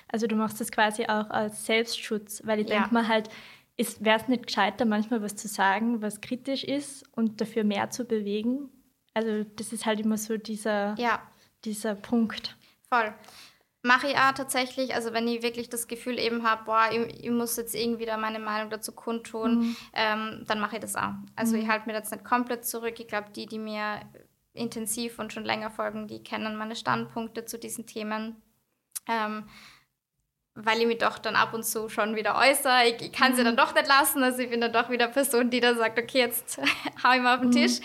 Also 0.09 0.26
du 0.26 0.37
machst 0.37 0.61
das 0.61 0.71
quasi 0.71 1.04
auch 1.04 1.30
als 1.30 1.64
Selbstschutz, 1.64 2.42
weil 2.45 2.61
ich 2.61 2.69
ja. 2.69 2.80
denke 2.80 2.92
mal 2.92 3.09
halt, 3.09 3.30
wäre 3.77 4.21
es 4.21 4.29
nicht 4.29 4.47
gescheiter, 4.47 4.85
manchmal 4.85 5.23
was 5.23 5.37
zu 5.37 5.49
sagen, 5.49 6.03
was 6.03 6.21
kritisch 6.21 6.65
ist 6.65 7.05
und 7.17 7.41
dafür 7.41 7.65
mehr 7.65 7.91
zu 7.91 8.05
bewegen? 8.05 8.69
Also 9.15 9.45
das 9.57 9.73
ist 9.73 9.87
halt 9.87 10.00
immer 10.00 10.19
so 10.19 10.37
dieser, 10.37 10.95
ja. 10.99 11.23
dieser 11.65 11.95
Punkt. 11.95 12.57
Voll. 12.89 13.15
Mache 13.83 14.09
ich 14.09 14.17
auch 14.17 14.33
tatsächlich, 14.33 14.95
also 14.95 15.15
wenn 15.15 15.27
ich 15.27 15.43
wirklich 15.43 15.71
das 15.71 15.89
Gefühl 15.89 16.19
eben 16.19 16.47
habe, 16.47 16.65
boah, 16.65 16.91
ich, 16.93 17.25
ich, 17.25 17.31
muss 17.31 17.57
jetzt 17.57 17.75
irgendwie 17.75 18.05
da 18.05 18.19
meine 18.19 18.39
Meinung 18.39 18.69
dazu 18.69 18.93
kundtun, 18.93 19.61
mhm. 19.61 19.77
ähm, 19.95 20.45
dann 20.47 20.61
mache 20.61 20.77
ich 20.77 20.83
das 20.83 20.97
auch. 20.97 21.15
Also 21.35 21.57
mhm. 21.57 21.62
ich 21.62 21.69
halte 21.69 21.87
mir 21.87 21.95
das 21.95 22.11
nicht 22.11 22.25
komplett 22.25 22.67
zurück. 22.67 23.00
Ich 23.00 23.09
glaube, 23.09 23.31
die, 23.35 23.47
die 23.47 23.59
mir 23.59 24.00
intensiv 24.53 25.19
und 25.19 25.33
schon 25.33 25.45
länger 25.45 25.71
folgen, 25.71 26.09
die 26.09 26.23
kennen 26.23 26.57
meine 26.57 26.77
Standpunkte 26.77 27.47
zu 27.47 27.59
diesen 27.59 27.87
Themen. 27.87 28.43
Ähm, 29.09 29.45
weil 30.54 30.80
ich 30.80 30.87
mich 30.87 30.99
doch 30.99 31.19
dann 31.19 31.37
ab 31.37 31.54
und 31.54 31.64
zu 31.64 31.88
schon 31.88 32.16
wieder 32.16 32.37
äußere. 32.37 32.88
Ich, 32.88 33.02
ich 33.02 33.12
kann 33.12 33.33
mhm. 33.33 33.37
sie 33.37 33.45
dann 33.45 33.57
doch 33.57 33.75
nicht 33.75 33.87
lassen. 33.87 34.23
Also 34.23 34.40
ich 34.40 34.50
bin 34.50 34.61
dann 34.61 34.73
doch 34.73 34.90
wieder 34.90 35.09
Person, 35.09 35.50
die 35.50 35.61
dann 35.61 35.76
sagt, 35.76 35.99
okay, 35.99 36.19
jetzt 36.19 36.59
hau 37.04 37.12
ich 37.12 37.21
mal 37.21 37.37
auf 37.37 37.40
den 37.40 37.50
mhm. 37.50 37.54
Tisch. 37.54 37.80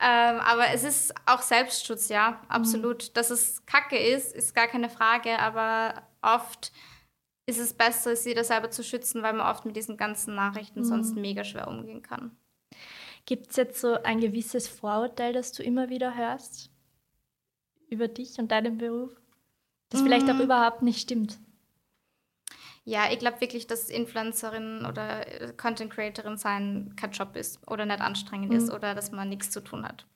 Ähm, 0.00 0.40
aber 0.40 0.68
es 0.72 0.84
ist 0.84 1.14
auch 1.26 1.42
Selbstschutz, 1.42 2.08
ja, 2.08 2.40
absolut. 2.48 3.08
Mhm. 3.08 3.14
Dass 3.14 3.30
es 3.30 3.64
Kacke 3.66 3.98
ist, 3.98 4.34
ist 4.34 4.54
gar 4.54 4.68
keine 4.68 4.88
Frage, 4.88 5.38
aber 5.38 6.02
oft 6.22 6.72
ist 7.46 7.58
es 7.58 7.72
besser, 7.72 8.14
sie 8.14 8.34
da 8.34 8.44
selber 8.44 8.70
zu 8.70 8.84
schützen, 8.84 9.22
weil 9.22 9.32
man 9.32 9.46
oft 9.46 9.64
mit 9.64 9.74
diesen 9.74 9.96
ganzen 9.96 10.34
Nachrichten 10.34 10.80
mhm. 10.80 10.84
sonst 10.84 11.16
mega 11.16 11.44
schwer 11.44 11.66
umgehen 11.66 12.02
kann. 12.02 12.36
Gibt 13.26 13.50
es 13.50 13.56
jetzt 13.56 13.80
so 13.80 13.94
ein 14.02 14.20
gewisses 14.20 14.68
Vorurteil, 14.68 15.32
das 15.32 15.52
du 15.52 15.62
immer 15.62 15.88
wieder 15.88 16.14
hörst 16.14 16.70
über 17.90 18.06
dich 18.06 18.38
und 18.38 18.50
deinen 18.50 18.78
Beruf, 18.78 19.10
das 19.88 20.00
mhm. 20.00 20.04
vielleicht 20.04 20.30
auch 20.30 20.34
mhm. 20.34 20.42
überhaupt 20.42 20.82
nicht 20.82 21.00
stimmt? 21.00 21.38
Ja, 22.88 23.12
ich 23.12 23.18
glaube 23.18 23.42
wirklich, 23.42 23.66
dass 23.66 23.90
Influencerin 23.90 24.86
oder 24.86 25.20
Content 25.58 25.92
Creatorin 25.92 26.38
sein 26.38 26.94
kein 26.96 27.10
Job 27.10 27.36
ist 27.36 27.60
oder 27.68 27.84
nicht 27.84 28.00
anstrengend 28.00 28.48
mhm. 28.48 28.56
ist 28.56 28.72
oder 28.72 28.94
dass 28.94 29.12
man 29.12 29.28
nichts 29.28 29.50
zu 29.50 29.60
tun 29.60 29.84
hat. 29.84 30.06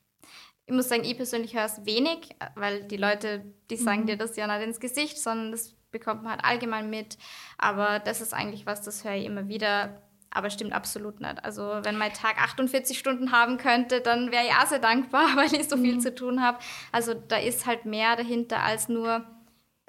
Ich 0.65 0.73
muss 0.73 0.89
sagen, 0.89 1.05
ich 1.05 1.15
persönlich 1.19 1.55
höre 1.55 1.67
es 1.67 1.85
wenig, 1.85 2.35
weil 2.55 2.85
die 2.85 2.97
Leute, 2.97 3.45
die 3.69 3.77
sagen 3.77 4.03
mhm. 4.03 4.07
dir 4.07 4.17
das 4.17 4.37
ja 4.37 4.47
nicht 4.47 4.67
ins 4.67 4.81
Gesicht, 4.81 5.19
sondern 5.19 5.53
das 5.53 5.75
bekommt 5.91 6.23
man 6.23 6.33
halt 6.33 6.45
allgemein 6.47 6.89
mit. 6.89 7.19
Aber 7.59 7.99
das 7.99 8.23
ist 8.23 8.33
eigentlich 8.33 8.65
was, 8.65 8.81
das 8.81 9.05
höre 9.05 9.17
ich 9.17 9.27
immer 9.27 9.49
wieder. 9.49 10.01
Aber 10.31 10.49
stimmt 10.49 10.73
absolut 10.73 11.21
nicht. 11.21 11.45
Also 11.45 11.81
wenn 11.83 11.99
mein 11.99 12.15
Tag 12.15 12.43
48 12.43 12.99
Stunden 12.99 13.33
haben 13.33 13.59
könnte, 13.59 14.01
dann 14.01 14.33
wäre 14.33 14.47
ich 14.47 14.53
auch 14.53 14.67
sehr 14.67 14.79
dankbar, 14.79 15.27
weil 15.37 15.53
ich 15.53 15.69
so 15.69 15.77
viel 15.77 15.97
mhm. 15.97 16.01
zu 16.01 16.15
tun 16.15 16.43
habe. 16.43 16.57
Also 16.91 17.13
da 17.13 17.37
ist 17.37 17.67
halt 17.67 17.85
mehr 17.85 18.17
dahinter 18.17 18.63
als 18.63 18.89
nur 18.89 19.27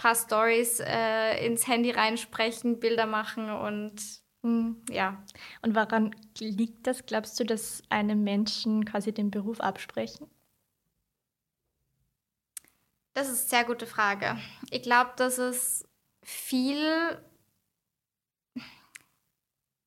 paar 0.04 0.16
Stories 0.16 0.82
äh, 0.82 1.46
ins 1.46 1.66
Handy 1.66 1.90
reinsprechen, 1.90 2.82
Bilder 2.82 3.06
machen 3.06 3.50
und 3.50 3.96
mhm. 4.42 4.84
ja. 4.90 5.24
Und 5.62 5.76
woran 5.76 6.14
liegt 6.40 6.88
das? 6.88 7.06
Glaubst 7.06 7.40
du, 7.40 7.46
dass 7.46 7.82
einem 7.88 8.22
Menschen 8.22 8.84
quasi 8.84 9.14
den 9.14 9.32
Beruf 9.32 9.62
absprechen? 9.62 10.30
Das 13.14 13.30
ist 13.30 13.54
eine 13.54 13.62
sehr 13.62 13.64
gute 13.64 13.88
Frage. 13.88 14.38
Ich 14.72 14.82
glaube, 14.82 15.12
dass 15.16 15.38
es 15.38 15.88
viel 16.22 17.18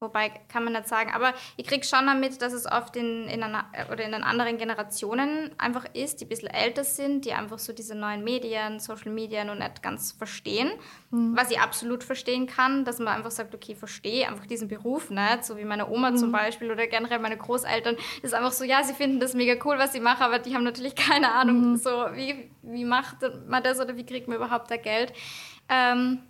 Wobei 0.00 0.28
kann 0.28 0.62
man 0.62 0.74
nicht 0.74 0.88
sagen, 0.88 1.10
aber 1.14 1.32
ich 1.56 1.66
kriege 1.66 1.82
schon 1.82 2.04
damit, 2.04 2.42
dass 2.42 2.52
es 2.52 2.66
oft 2.70 2.96
in, 2.96 3.28
in, 3.28 3.42
einer, 3.42 3.64
oder 3.90 4.04
in 4.04 4.12
den 4.12 4.24
anderen 4.24 4.58
Generationen 4.58 5.50
einfach 5.56 5.86
ist, 5.94 6.20
die 6.20 6.26
ein 6.26 6.28
bisschen 6.28 6.50
älter 6.50 6.84
sind, 6.84 7.24
die 7.24 7.32
einfach 7.32 7.58
so 7.58 7.72
diese 7.72 7.94
neuen 7.94 8.22
Medien, 8.22 8.78
Social 8.78 9.10
Media 9.10 9.42
noch 9.42 9.54
nicht 9.54 9.82
ganz 9.82 10.12
verstehen. 10.12 10.70
Mhm. 11.10 11.34
Was 11.34 11.50
ich 11.50 11.60
absolut 11.60 12.04
verstehen 12.04 12.46
kann, 12.46 12.84
dass 12.84 12.98
man 12.98 13.08
einfach 13.08 13.30
sagt, 13.30 13.54
okay, 13.54 13.74
verstehe 13.74 14.28
einfach 14.28 14.44
diesen 14.44 14.68
Beruf 14.68 15.08
nicht, 15.08 15.46
so 15.46 15.56
wie 15.56 15.64
meine 15.64 15.88
Oma 15.88 16.10
mhm. 16.10 16.18
zum 16.18 16.30
Beispiel 16.30 16.70
oder 16.70 16.86
generell 16.88 17.18
meine 17.18 17.38
Großeltern. 17.38 17.96
Das 17.96 18.32
ist 18.32 18.34
einfach 18.34 18.52
so, 18.52 18.64
ja, 18.64 18.82
sie 18.84 18.92
finden 18.92 19.18
das 19.18 19.32
mega 19.32 19.54
cool, 19.64 19.78
was 19.78 19.94
ich 19.94 20.02
mache, 20.02 20.22
aber 20.22 20.40
die 20.40 20.54
haben 20.54 20.64
natürlich 20.64 20.94
keine 20.94 21.32
Ahnung, 21.32 21.70
mhm. 21.70 21.76
so 21.76 21.90
wie, 22.12 22.50
wie 22.60 22.84
macht 22.84 23.16
man 23.48 23.62
das 23.62 23.80
oder 23.80 23.96
wie 23.96 24.04
kriegt 24.04 24.28
man 24.28 24.36
überhaupt 24.36 24.70
da 24.70 24.76
Geld. 24.76 25.14
Ähm, 25.70 26.20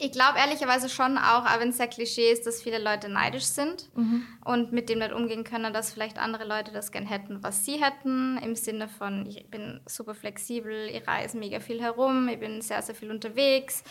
ich 0.00 0.12
glaube 0.12 0.38
ehrlicherweise 0.38 0.88
schon 0.88 1.18
auch, 1.18 1.44
auch 1.44 1.60
wenn 1.60 1.68
es 1.68 1.76
sehr 1.76 1.86
Klischee 1.86 2.32
ist, 2.32 2.46
dass 2.46 2.62
viele 2.62 2.78
Leute 2.78 3.10
neidisch 3.10 3.44
sind 3.44 3.90
mhm. 3.94 4.26
und 4.44 4.72
mit 4.72 4.88
dem 4.88 4.98
nicht 4.98 5.12
umgehen 5.12 5.44
können, 5.44 5.74
dass 5.74 5.92
vielleicht 5.92 6.18
andere 6.18 6.44
Leute 6.44 6.72
das 6.72 6.90
gern 6.90 7.06
hätten, 7.06 7.42
was 7.42 7.66
sie 7.66 7.82
hätten. 7.82 8.38
Im 8.38 8.56
Sinne 8.56 8.88
von, 8.88 9.26
ich 9.26 9.46
bin 9.50 9.80
super 9.86 10.14
flexibel, 10.14 10.88
ich 10.88 11.06
reise 11.06 11.36
mega 11.36 11.60
viel 11.60 11.82
herum, 11.82 12.28
ich 12.28 12.40
bin 12.40 12.62
sehr, 12.62 12.80
sehr 12.80 12.94
viel 12.94 13.10
unterwegs. 13.10 13.84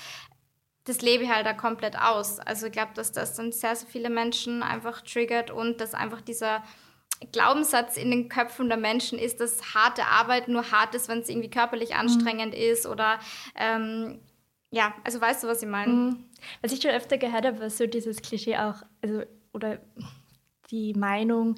Das 0.86 1.02
lebe 1.02 1.26
ich 1.26 1.30
halt 1.30 1.46
da 1.46 1.54
komplett 1.54 1.96
aus. 2.00 2.40
Also 2.40 2.66
ich 2.66 2.72
glaube, 2.72 2.94
dass 2.96 3.12
das 3.12 3.36
dann 3.36 3.52
sehr, 3.52 3.76
sehr 3.76 3.88
viele 3.88 4.10
Menschen 4.10 4.64
einfach 4.64 5.02
triggert 5.02 5.52
und 5.52 5.80
dass 5.80 5.94
einfach 5.94 6.22
dieser 6.22 6.64
Glaubenssatz 7.32 7.98
in 7.98 8.10
den 8.10 8.30
Köpfen 8.30 8.70
der 8.70 8.78
Menschen 8.78 9.20
ist, 9.20 9.42
dass 9.42 9.76
harte 9.76 10.06
Arbeit 10.06 10.48
nur 10.48 10.72
hart 10.72 10.96
ist, 10.96 11.08
wenn 11.08 11.20
es 11.20 11.30
irgendwie 11.30 11.52
körperlich 11.52 11.90
mhm. 11.90 12.00
anstrengend 12.00 12.56
mhm. 12.56 12.62
ist 12.62 12.88
oder 12.88 13.20
ähm, 13.56 14.20
ja, 14.72 14.94
also 15.04 15.20
weißt 15.20 15.44
du, 15.44 15.48
was 15.48 15.64
ich 15.64 15.70
meine? 15.70 15.92
Mhm. 15.92 16.26
Was 16.62 16.72
ich 16.72 16.82
schon 16.82 16.92
öfter 16.92 17.18
gehört 17.18 17.46
habe, 17.46 17.60
war 17.60 17.70
so 17.70 17.88
dieses 17.88 18.22
Klischee 18.22 18.58
auch, 18.58 18.84
also, 19.02 19.24
oder 19.54 19.80
die 20.70 20.94
Meinung, 20.94 21.56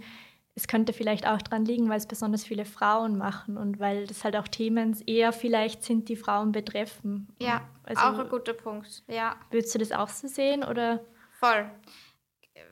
es 0.55 0.67
könnte 0.67 0.93
vielleicht 0.93 1.27
auch 1.27 1.41
dran 1.41 1.65
liegen, 1.65 1.89
weil 1.89 1.97
es 1.97 2.07
besonders 2.07 2.43
viele 2.43 2.65
Frauen 2.65 3.17
machen 3.17 3.57
und 3.57 3.79
weil 3.79 4.07
das 4.07 4.23
halt 4.23 4.35
auch 4.35 4.47
Themen 4.47 5.01
eher 5.05 5.31
vielleicht 5.31 5.83
sind, 5.83 6.09
die 6.09 6.15
Frauen 6.15 6.51
betreffen. 6.51 7.27
Ja, 7.41 7.67
also, 7.83 8.01
auch 8.01 8.19
ein 8.19 8.29
guter 8.29 8.53
Punkt, 8.53 9.03
ja. 9.07 9.35
Würdest 9.49 9.73
du 9.75 9.79
das 9.79 9.91
auch 9.91 10.09
so 10.09 10.27
sehen 10.27 10.63
oder? 10.63 11.03
Voll. 11.39 11.71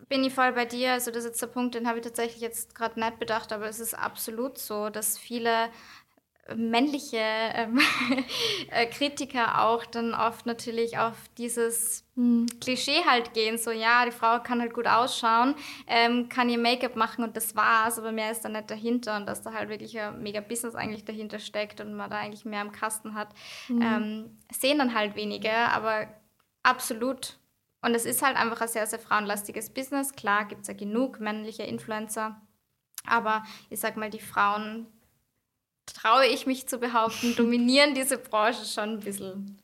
Bin 0.08 0.24
ich 0.24 0.34
voll 0.34 0.52
bei 0.54 0.66
dir. 0.66 0.94
Also 0.94 1.12
das 1.12 1.20
ist 1.24 1.30
jetzt 1.30 1.42
der 1.42 1.48
Punkt, 1.48 1.76
den 1.76 1.88
habe 1.88 2.00
ich 2.00 2.04
tatsächlich 2.04 2.42
jetzt 2.42 2.76
gerade 2.76 3.00
nicht 3.00 3.20
bedacht, 3.20 3.54
aber 3.54 3.68
es 3.68 3.80
ist 3.80 3.94
absolut 3.94 4.58
so, 4.58 4.90
dass 4.90 5.18
viele 5.18 5.70
männliche 6.56 7.18
ähm, 7.20 7.80
äh, 8.72 8.86
Kritiker 8.88 9.66
auch 9.66 9.86
dann 9.86 10.14
oft 10.14 10.46
natürlich 10.46 10.98
auf 10.98 11.16
dieses 11.38 12.06
mhm. 12.16 12.48
Klischee 12.60 13.04
halt 13.06 13.34
gehen, 13.34 13.58
so 13.58 13.72
ja, 13.72 14.06
die 14.06 14.12
Frau 14.12 14.40
kann 14.40 14.62
halt 14.62 14.74
gut 14.74 14.88
ausschauen, 14.88 15.56
ähm, 15.88 16.30
kann 16.30 16.50
ihr 16.50 16.58
Make-up 16.58 16.96
machen 16.96 17.24
und 17.24 17.36
das 17.36 17.56
war's, 17.56 18.00
aber 18.00 18.12
mehr 18.12 18.32
ist 18.32 18.42
da 18.42 18.50
nicht 18.50 18.70
dahinter 18.70 19.18
und 19.18 19.26
dass 19.26 19.42
da 19.42 19.54
halt 19.54 19.70
wirklich 19.70 20.00
ein 20.00 20.22
mega 20.22 20.42
Business 20.42 20.76
eigentlich 20.76 21.06
dahinter 21.06 21.40
steckt 21.40 21.82
und 21.82 21.94
man 21.94 22.10
da 22.10 22.18
eigentlich 22.18 22.46
mehr 22.46 22.62
im 22.62 22.72
Kasten 22.72 23.14
hat, 23.14 23.30
mhm. 23.68 23.82
ähm, 23.82 24.38
sehen 24.52 24.80
dann 24.80 24.94
halt 24.94 25.16
wenige, 25.16 25.52
aber 25.52 26.08
absolut. 26.64 27.40
Und 27.82 27.96
es 27.96 28.06
ist 28.06 28.22
halt 28.22 28.36
einfach 28.36 28.62
ein 28.62 28.68
sehr, 28.68 28.86
sehr 28.88 29.00
frauenlastiges 29.00 29.74
Business. 29.74 30.14
Klar 30.14 30.46
gibt 30.46 30.64
es 30.64 30.68
ja 30.68 30.74
genug 30.74 31.20
männliche 31.20 31.64
Influencer, 31.64 32.42
aber 33.06 33.44
ich 33.70 33.80
sag 33.80 33.96
mal, 33.96 34.10
die 34.10 34.20
Frauen 34.20 34.88
traue 35.94 36.26
ich 36.28 36.46
mich 36.46 36.68
zu 36.68 36.78
behaupten, 36.78 37.36
dominieren 37.36 37.94
diese 37.94 38.18
Branche 38.18 38.66
schon 38.66 38.90
ein 38.90 39.00
bisschen. 39.00 39.58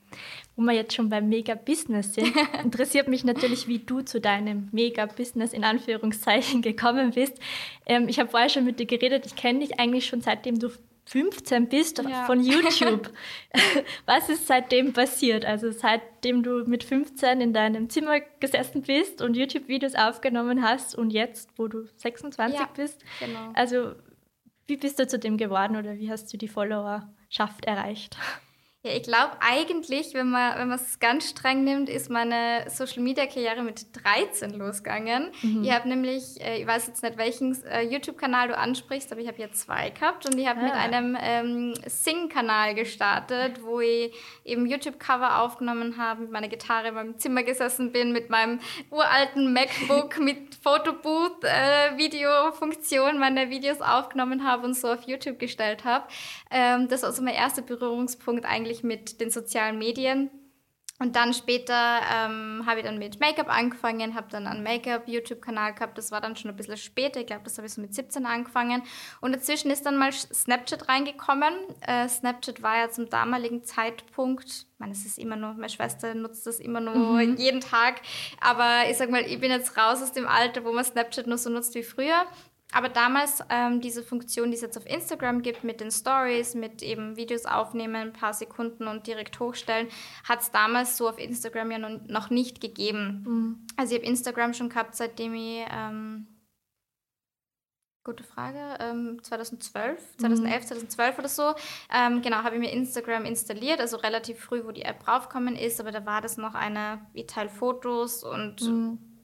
Wo 0.55 0.61
wir 0.61 0.73
jetzt 0.73 0.93
schon 0.93 1.09
beim 1.09 1.27
Mega-Business 1.27 2.13
sind, 2.13 2.33
interessiert 2.63 3.09
mich 3.09 3.25
natürlich, 3.25 3.67
wie 3.67 3.79
du 3.79 4.01
zu 4.01 4.21
deinem 4.21 4.69
Mega-Business 4.71 5.51
in 5.51 5.65
Anführungszeichen 5.65 6.61
gekommen 6.61 7.11
bist. 7.11 7.37
Ähm, 7.85 8.07
ich 8.07 8.19
habe 8.19 8.29
vorher 8.29 8.49
schon 8.49 8.63
mit 8.63 8.79
dir 8.79 8.85
geredet, 8.85 9.25
ich 9.25 9.35
kenne 9.35 9.59
dich 9.59 9.79
eigentlich 9.79 10.05
schon 10.05 10.21
seitdem 10.21 10.59
du 10.59 10.69
15 11.07 11.69
bist 11.69 11.99
ja. 11.99 12.25
von 12.25 12.41
YouTube. 12.41 13.11
Was 14.05 14.29
ist 14.29 14.47
seitdem 14.47 14.93
passiert? 14.93 15.45
Also 15.45 15.71
seitdem 15.71 16.41
du 16.41 16.63
mit 16.65 16.83
15 16.83 17.41
in 17.41 17.53
deinem 17.53 17.89
Zimmer 17.89 18.19
gesessen 18.39 18.81
bist 18.81 19.21
und 19.21 19.35
YouTube-Videos 19.35 19.95
aufgenommen 19.95 20.63
hast 20.63 20.95
und 20.95 21.11
jetzt, 21.11 21.49
wo 21.57 21.67
du 21.67 21.85
26 21.97 22.59
ja, 22.59 22.69
bist. 22.75 23.03
Genau. 23.19 23.51
Also 23.53 23.93
wie 24.67 24.77
bist 24.77 24.99
du 24.99 25.07
zu 25.07 25.19
dem 25.19 25.37
geworden 25.37 25.75
oder 25.75 25.95
wie 25.97 26.09
hast 26.09 26.31
du 26.33 26.37
die 26.37 26.47
Followerschaft 26.47 27.65
erreicht? 27.65 28.17
Ja, 28.85 28.91
ich 28.91 29.01
glaube 29.01 29.31
eigentlich, 29.39 30.13
wenn 30.13 30.29
man 30.29 30.59
wenn 30.59 30.71
es 30.71 30.99
ganz 30.99 31.27
streng 31.27 31.63
nimmt, 31.63 31.89
ist 31.89 32.11
meine 32.11 32.69
Social 32.69 33.01
Media 33.01 33.25
Karriere 33.25 33.63
mit 33.63 33.87
13 34.03 34.51
losgegangen. 34.51 35.31
Mhm. 35.41 35.63
Ich 35.63 35.71
habe 35.71 35.89
nämlich, 35.89 36.39
äh, 36.39 36.61
ich 36.61 36.67
weiß 36.67 36.85
jetzt 36.85 37.01
nicht 37.01 37.17
welchen 37.17 37.57
äh, 37.65 37.81
YouTube 37.81 38.15
Kanal 38.15 38.49
du 38.49 38.55
ansprichst, 38.55 39.11
aber 39.11 39.21
ich 39.21 39.27
habe 39.27 39.41
ja 39.41 39.51
zwei 39.51 39.89
gehabt 39.89 40.27
und 40.27 40.37
ich 40.37 40.47
habe 40.47 40.59
ah. 40.59 40.63
mit 40.65 40.73
einem 40.73 41.17
ähm, 41.19 41.73
Sing 41.87 42.29
Kanal 42.29 42.75
gestartet, 42.75 43.63
wo 43.63 43.79
ich 43.79 44.13
eben 44.43 44.67
YouTube 44.67 44.99
Cover 44.99 45.41
aufgenommen 45.41 45.97
habe, 45.97 46.21
mit 46.21 46.31
meiner 46.31 46.47
Gitarre 46.47 46.89
in 46.89 46.93
meinem 46.93 47.17
Zimmer 47.17 47.41
gesessen 47.41 47.91
bin, 47.91 48.11
mit 48.11 48.29
meinem 48.29 48.59
uralten 48.91 49.51
MacBook 49.51 50.19
mit 50.19 50.53
Photobooth 50.61 51.43
äh, 51.43 51.97
Videofunktion 51.97 53.17
meine 53.17 53.49
Videos 53.49 53.81
aufgenommen 53.81 54.47
habe 54.47 54.63
und 54.63 54.75
so 54.75 54.89
auf 54.89 55.07
YouTube 55.07 55.39
gestellt 55.39 55.85
habe. 55.85 56.05
Ähm, 56.51 56.87
das 56.87 57.01
war 57.01 57.09
also 57.09 57.23
mein 57.23 57.33
erster 57.33 57.63
Berührungspunkt 57.63 58.45
eigentlich 58.45 58.74
mit 58.83 59.19
den 59.21 59.31
sozialen 59.31 59.77
Medien. 59.77 60.29
Und 60.97 61.17
dann 61.17 61.33
später 61.33 61.99
ähm, 62.09 62.63
habe 62.65 62.79
ich 62.79 62.85
dann 62.85 62.97
mit 62.97 63.19
Make-up 63.19 63.49
angefangen, 63.49 64.15
habe 64.15 64.27
dann 64.31 64.47
einen 64.47 64.63
Make-up-YouTube-Kanal 64.63 65.73
gehabt. 65.73 65.97
Das 65.97 66.09
war 66.11 66.21
dann 66.21 66.37
schon 66.37 66.49
ein 66.49 66.55
bisschen 66.55 66.77
später. 66.77 67.19
Ich 67.19 67.25
glaube, 67.27 67.43
das 67.43 67.57
habe 67.57 67.67
ich 67.67 67.73
so 67.73 67.81
mit 67.81 67.93
17 67.93 68.25
angefangen. 68.25 68.81
Und 69.19 69.35
dazwischen 69.35 69.71
ist 69.71 69.85
dann 69.85 69.97
mal 69.97 70.13
Snapchat 70.13 70.87
reingekommen. 70.87 71.53
Äh, 71.81 72.07
Snapchat 72.07 72.63
war 72.63 72.77
ja 72.77 72.89
zum 72.89 73.09
damaligen 73.09 73.65
Zeitpunkt, 73.65 74.47
ich 74.47 74.79
meine, 74.79 74.93
es 74.93 75.05
ist 75.05 75.19
immer 75.19 75.35
nur, 75.35 75.53
meine 75.55 75.67
Schwester 75.67 76.15
nutzt 76.15 76.47
das 76.47 76.61
immer 76.61 76.79
nur 76.79 76.95
mhm. 76.95 77.35
jeden 77.35 77.59
Tag. 77.59 77.99
Aber 78.39 78.89
ich 78.89 78.95
sag 78.95 79.09
mal, 79.09 79.21
ich 79.21 79.41
bin 79.41 79.51
jetzt 79.51 79.75
raus 79.77 80.01
aus 80.01 80.13
dem 80.13 80.27
Alter, 80.27 80.63
wo 80.63 80.71
man 80.71 80.85
Snapchat 80.85 81.27
nur 81.27 81.37
so 81.37 81.49
nutzt 81.49 81.75
wie 81.75 81.83
früher. 81.83 82.25
Aber 82.75 82.89
damals 82.89 83.41
ähm, 83.49 83.79
diese 83.79 84.03
Funktion, 84.03 84.51
die 84.51 84.55
es 84.55 84.61
jetzt 84.61 84.77
auf 84.77 84.85
Instagram 84.85 85.41
gibt, 85.41 85.63
mit 85.63 85.79
den 85.79 85.91
Stories, 85.91 86.55
mit 86.55 86.83
eben 86.83 87.15
Videos 87.15 87.45
aufnehmen, 87.45 87.95
ein 87.95 88.11
paar 88.11 88.33
Sekunden 88.33 88.89
und 88.89 89.07
direkt 89.07 89.39
hochstellen, 89.39 89.87
hat 90.27 90.41
es 90.41 90.51
damals 90.51 90.97
so 90.97 91.07
auf 91.07 91.17
Instagram 91.17 91.71
ja 91.71 91.77
noch 91.79 92.29
nicht 92.29 92.59
gegeben. 92.59 93.23
Mhm. 93.25 93.67
Also 93.77 93.95
ich 93.95 94.01
habe 94.01 94.09
Instagram 94.09 94.53
schon 94.53 94.67
gehabt, 94.67 94.93
seitdem 94.93 95.35
ich, 95.35 95.65
ähm, 95.71 96.27
gute 98.03 98.25
Frage, 98.25 98.59
ähm, 98.81 99.23
2012, 99.23 100.17
2011, 100.17 100.63
mhm. 100.63 100.67
2012 100.67 101.19
oder 101.19 101.29
so, 101.29 101.55
ähm, 101.93 102.21
genau, 102.21 102.43
habe 102.43 102.55
ich 102.55 102.61
mir 102.61 102.73
Instagram 102.73 103.23
installiert, 103.23 103.79
also 103.79 103.95
relativ 103.95 104.41
früh, 104.41 104.65
wo 104.65 104.73
die 104.73 104.81
App 104.81 105.07
raufgekommen 105.07 105.55
ist, 105.55 105.79
aber 105.79 105.93
da 105.93 106.05
war 106.05 106.19
das 106.19 106.35
noch 106.35 106.55
eine, 106.55 107.07
ich 107.13 107.27
teile 107.27 107.49
Fotos 107.49 108.25
und... 108.25 108.63
Mhm 108.63 109.14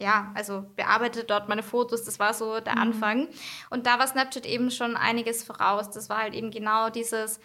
ja, 0.00 0.32
also 0.34 0.64
bearbeite 0.76 1.24
dort 1.24 1.48
meine 1.48 1.62
Fotos, 1.62 2.04
das 2.04 2.18
war 2.18 2.32
so 2.32 2.58
der 2.60 2.76
mhm. 2.76 2.82
Anfang. 2.82 3.28
Und 3.68 3.86
da 3.86 3.98
war 3.98 4.06
Snapchat 4.06 4.46
eben 4.46 4.70
schon 4.70 4.96
einiges 4.96 5.44
voraus. 5.44 5.90
Das 5.90 6.08
war 6.08 6.18
halt 6.18 6.34
eben 6.34 6.50
genau 6.50 6.88
dieses 6.90 7.38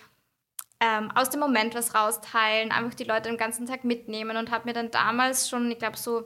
ähm, 0.79 1.11
aus 1.11 1.29
dem 1.29 1.39
Moment 1.39 1.75
was 1.75 1.93
rausteilen, 1.95 2.71
einfach 2.71 2.93
die 2.93 3.03
Leute 3.03 3.29
den 3.29 3.37
ganzen 3.37 3.65
Tag 3.65 3.83
mitnehmen 3.83 4.37
und 4.37 4.51
habe 4.51 4.65
mir 4.65 4.73
dann 4.73 4.91
damals 4.91 5.49
schon, 5.49 5.69
ich 5.69 5.79
glaube, 5.79 5.97
so 5.97 6.25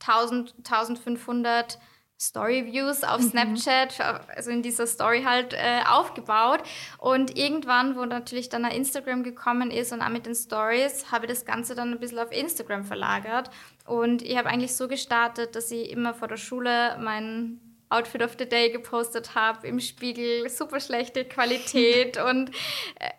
1000, 0.00 0.54
1500 0.58 1.78
Story-Views 2.20 3.02
auf 3.02 3.20
mhm. 3.20 3.30
Snapchat, 3.30 3.98
also 4.28 4.50
in 4.50 4.62
dieser 4.62 4.86
Story 4.86 5.22
halt 5.22 5.54
äh, 5.54 5.80
aufgebaut. 5.88 6.60
Und 6.98 7.36
irgendwann, 7.36 7.96
wo 7.96 8.04
natürlich 8.04 8.50
dann 8.50 8.64
Instagram 8.64 9.22
gekommen 9.22 9.70
ist 9.70 9.92
und 9.92 10.02
auch 10.02 10.10
mit 10.10 10.26
den 10.26 10.34
Stories, 10.34 11.10
habe 11.10 11.26
ich 11.26 11.32
das 11.32 11.44
Ganze 11.44 11.74
dann 11.74 11.92
ein 11.92 11.98
bisschen 11.98 12.18
auf 12.18 12.30
Instagram 12.30 12.84
verlagert. 12.84 13.50
Und 13.86 14.22
ich 14.22 14.36
habe 14.36 14.48
eigentlich 14.50 14.76
so 14.76 14.86
gestartet, 14.86 15.56
dass 15.56 15.70
ich 15.70 15.90
immer 15.90 16.12
vor 16.12 16.28
der 16.28 16.36
Schule 16.36 16.98
mein 17.00 17.58
Outfit 17.88 18.22
of 18.22 18.36
the 18.38 18.48
Day 18.48 18.70
gepostet 18.70 19.34
habe, 19.34 19.66
im 19.66 19.80
Spiegel, 19.80 20.48
super 20.48 20.78
schlechte 20.78 21.24
Qualität 21.24 22.22
und 22.22 22.50
äh, 22.96 23.10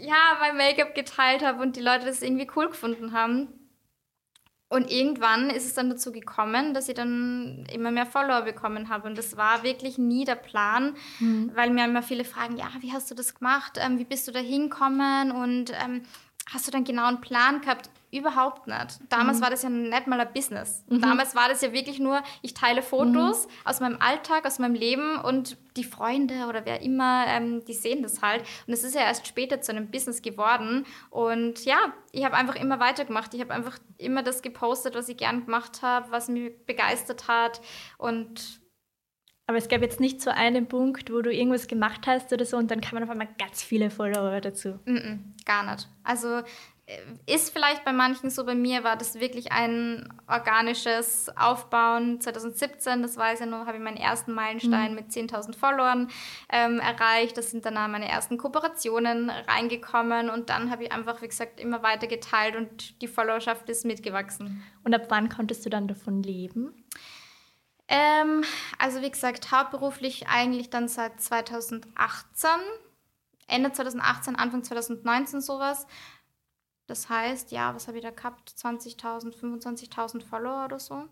ja, 0.00 0.36
mein 0.40 0.56
Make-up 0.56 0.94
geteilt 0.94 1.44
habe 1.44 1.62
und 1.62 1.76
die 1.76 1.80
Leute 1.80 2.06
das 2.06 2.22
irgendwie 2.22 2.48
cool 2.56 2.68
gefunden 2.68 3.12
haben. 3.12 3.48
Und 4.70 4.90
irgendwann 4.90 5.48
ist 5.48 5.64
es 5.64 5.72
dann 5.72 5.88
dazu 5.88 6.12
gekommen, 6.12 6.74
dass 6.74 6.88
ich 6.90 6.94
dann 6.94 7.64
immer 7.72 7.90
mehr 7.90 8.04
Follower 8.04 8.42
bekommen 8.42 8.90
habe. 8.90 9.08
Und 9.08 9.16
das 9.16 9.38
war 9.38 9.62
wirklich 9.62 9.96
nie 9.96 10.26
der 10.26 10.34
Plan, 10.34 10.94
mhm. 11.20 11.50
weil 11.54 11.70
mir 11.70 11.86
immer 11.86 12.02
viele 12.02 12.24
fragen, 12.24 12.58
ja, 12.58 12.68
wie 12.80 12.92
hast 12.92 13.10
du 13.10 13.14
das 13.14 13.34
gemacht? 13.34 13.78
Ähm, 13.80 13.98
wie 13.98 14.04
bist 14.04 14.28
du 14.28 14.32
da 14.32 14.40
hingekommen? 14.40 15.32
Und 15.32 15.72
ähm, 15.82 16.02
hast 16.52 16.66
du 16.66 16.70
dann 16.70 16.84
genau 16.84 17.06
einen 17.06 17.20
Plan 17.20 17.60
gehabt? 17.60 17.90
Überhaupt 18.10 18.66
nicht. 18.66 19.00
Damals 19.10 19.38
mhm. 19.38 19.42
war 19.42 19.50
das 19.50 19.62
ja 19.62 19.68
nicht 19.68 20.06
mal 20.06 20.18
ein 20.18 20.32
Business. 20.32 20.82
Mhm. 20.88 21.02
Damals 21.02 21.34
war 21.34 21.48
das 21.48 21.60
ja 21.60 21.74
wirklich 21.74 21.98
nur, 21.98 22.22
ich 22.40 22.54
teile 22.54 22.80
Fotos 22.80 23.46
mhm. 23.46 23.52
aus 23.64 23.80
meinem 23.80 23.98
Alltag, 24.00 24.46
aus 24.46 24.58
meinem 24.58 24.74
Leben 24.74 25.18
und 25.18 25.58
die 25.76 25.84
Freunde 25.84 26.46
oder 26.48 26.64
wer 26.64 26.80
immer, 26.80 27.26
ähm, 27.26 27.62
die 27.66 27.74
sehen 27.74 28.02
das 28.02 28.22
halt. 28.22 28.44
Und 28.66 28.72
es 28.72 28.82
ist 28.82 28.94
ja 28.94 29.02
erst 29.02 29.26
später 29.26 29.60
zu 29.60 29.72
einem 29.72 29.90
Business 29.90 30.22
geworden. 30.22 30.86
Und 31.10 31.66
ja, 31.66 31.76
ich 32.12 32.24
habe 32.24 32.34
einfach 32.34 32.56
immer 32.56 32.80
weitergemacht. 32.80 33.34
Ich 33.34 33.42
habe 33.42 33.52
einfach 33.52 33.78
immer 33.98 34.22
das 34.22 34.40
gepostet, 34.40 34.94
was 34.94 35.10
ich 35.10 35.18
gern 35.18 35.44
gemacht 35.44 35.82
habe, 35.82 36.10
was 36.10 36.28
mich 36.28 36.52
begeistert 36.64 37.28
hat. 37.28 37.60
Und 37.98 38.60
aber 39.48 39.56
es 39.56 39.68
gab 39.68 39.80
jetzt 39.80 39.98
nicht 39.98 40.20
so 40.20 40.30
einen 40.30 40.66
Punkt, 40.66 41.10
wo 41.10 41.22
du 41.22 41.32
irgendwas 41.32 41.66
gemacht 41.66 42.06
hast 42.06 42.32
oder 42.34 42.44
so 42.44 42.58
und 42.58 42.70
dann 42.70 42.82
kamen 42.82 43.02
auf 43.02 43.08
einmal 43.08 43.28
ganz 43.38 43.62
viele 43.62 43.88
Follower 43.90 44.42
dazu. 44.42 44.78
Mm 44.84 44.96
-mm, 44.96 45.18
gar 45.46 45.64
nicht. 45.70 45.88
Also 46.04 46.42
äh, 46.84 46.98
ist 47.34 47.54
vielleicht 47.54 47.82
bei 47.82 47.92
manchen 47.94 48.28
so, 48.28 48.44
bei 48.44 48.54
mir 48.54 48.84
war 48.84 48.96
das 48.96 49.20
wirklich 49.20 49.50
ein 49.50 50.12
organisches 50.26 51.30
Aufbauen. 51.34 52.20
2017, 52.20 53.00
das 53.00 53.16
weiß 53.16 53.40
ich 53.40 53.46
noch, 53.46 53.64
habe 53.64 53.78
ich 53.78 53.82
meinen 53.82 53.96
ersten 53.96 54.34
Meilenstein 54.34 54.90
mhm. 54.90 54.96
mit 54.96 55.06
10.000 55.06 55.56
Followern 55.56 56.08
ähm, 56.52 56.78
erreicht. 56.80 57.38
Das 57.38 57.50
sind 57.50 57.64
danach 57.64 57.88
meine 57.88 58.06
ersten 58.06 58.36
Kooperationen 58.36 59.30
reingekommen 59.30 60.28
und 60.28 60.50
dann 60.50 60.70
habe 60.70 60.84
ich 60.84 60.92
einfach, 60.92 61.22
wie 61.22 61.28
gesagt, 61.28 61.58
immer 61.58 61.82
weiter 61.82 62.06
geteilt 62.06 62.54
und 62.54 63.00
die 63.00 63.08
Followerschaft 63.08 63.66
ist 63.70 63.86
mitgewachsen. 63.86 64.62
Und 64.84 64.94
ab 64.94 65.06
wann 65.08 65.30
konntest 65.30 65.64
du 65.64 65.70
dann 65.70 65.88
davon 65.88 66.22
leben? 66.22 66.77
Ähm, 67.88 68.44
also 68.78 69.00
wie 69.00 69.10
gesagt, 69.10 69.50
hauptberuflich 69.50 70.28
eigentlich 70.28 70.70
dann 70.70 70.88
seit 70.88 71.20
2018, 71.20 72.50
Ende 73.46 73.72
2018, 73.72 74.36
Anfang 74.36 74.62
2019 74.62 75.40
sowas. 75.40 75.86
Das 76.86 77.08
heißt, 77.08 77.50
ja, 77.50 77.74
was 77.74 77.88
habe 77.88 77.98
ich 77.98 78.04
da 78.04 78.10
gehabt? 78.10 78.50
20.000, 78.50 79.34
25.000 79.34 80.22
Follower 80.22 80.64
oder 80.66 80.78
so. 80.78 81.04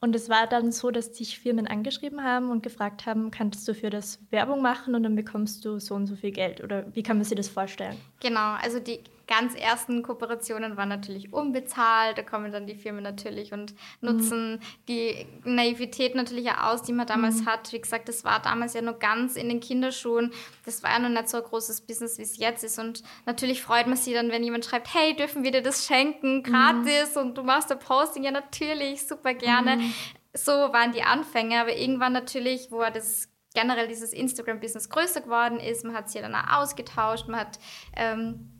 Und 0.00 0.14
es 0.14 0.28
war 0.28 0.46
dann 0.46 0.70
so, 0.70 0.90
dass 0.92 1.12
dich 1.12 1.40
Firmen 1.40 1.66
angeschrieben 1.66 2.22
haben 2.22 2.50
und 2.50 2.62
gefragt 2.62 3.04
haben, 3.06 3.32
kannst 3.32 3.66
du 3.66 3.74
für 3.74 3.90
das 3.90 4.20
Werbung 4.30 4.62
machen 4.62 4.94
und 4.94 5.02
dann 5.02 5.16
bekommst 5.16 5.64
du 5.64 5.80
so 5.80 5.96
und 5.96 6.06
so 6.06 6.14
viel 6.14 6.30
Geld? 6.30 6.62
Oder 6.62 6.94
wie 6.94 7.02
kann 7.02 7.16
man 7.16 7.24
sich 7.24 7.36
das 7.36 7.48
vorstellen? 7.48 7.96
Genau, 8.20 8.54
also 8.54 8.80
die 8.80 9.00
ganz 9.28 9.54
ersten 9.54 10.02
Kooperationen 10.02 10.76
waren 10.76 10.88
natürlich 10.88 11.32
unbezahlt. 11.32 12.18
Da 12.18 12.22
kommen 12.22 12.50
dann 12.50 12.66
die 12.66 12.74
Firmen 12.74 13.04
natürlich 13.04 13.52
und 13.52 13.74
nutzen 14.00 14.52
mhm. 14.52 14.60
die 14.88 15.26
Naivität 15.44 16.14
natürlich 16.14 16.50
auch 16.50 16.72
aus, 16.72 16.82
die 16.82 16.92
man 16.92 17.06
damals 17.06 17.42
mhm. 17.42 17.46
hat. 17.46 17.72
Wie 17.72 17.80
gesagt, 17.80 18.08
das 18.08 18.24
war 18.24 18.40
damals 18.40 18.74
ja 18.74 18.82
nur 18.82 18.98
ganz 18.98 19.36
in 19.36 19.48
den 19.48 19.60
Kinderschuhen. 19.60 20.32
Das 20.64 20.82
war 20.82 20.90
ja 20.90 20.98
noch 20.98 21.10
nicht 21.10 21.28
so 21.28 21.36
ein 21.36 21.42
großes 21.44 21.82
Business, 21.82 22.18
wie 22.18 22.22
es 22.22 22.38
jetzt 22.38 22.64
ist. 22.64 22.78
Und 22.78 23.02
natürlich 23.26 23.62
freut 23.62 23.86
man 23.86 23.96
sich 23.96 24.14
dann, 24.14 24.30
wenn 24.30 24.42
jemand 24.42 24.64
schreibt, 24.64 24.92
hey, 24.94 25.14
dürfen 25.14 25.44
wir 25.44 25.52
dir 25.52 25.62
das 25.62 25.86
schenken, 25.86 26.42
gratis 26.42 27.14
mhm. 27.14 27.20
und 27.20 27.38
du 27.38 27.42
machst 27.42 27.70
ein 27.70 27.78
Posting. 27.78 28.24
Ja, 28.24 28.30
natürlich, 28.30 29.06
super 29.06 29.34
gerne. 29.34 29.76
Mhm. 29.76 29.94
So 30.32 30.52
waren 30.52 30.92
die 30.92 31.02
Anfänge. 31.02 31.60
Aber 31.60 31.76
irgendwann 31.76 32.14
natürlich, 32.14 32.72
wo 32.72 32.82
das 32.92 33.28
generell 33.54 33.88
dieses 33.88 34.12
Instagram-Business 34.12 34.90
größer 34.90 35.22
geworden 35.22 35.60
ist, 35.60 35.84
man 35.84 35.94
hat 35.94 36.10
sich 36.10 36.20
dann 36.20 36.34
auch 36.34 36.62
ausgetauscht, 36.62 37.28
man 37.28 37.40
hat... 37.40 37.58
Ähm, 37.96 38.54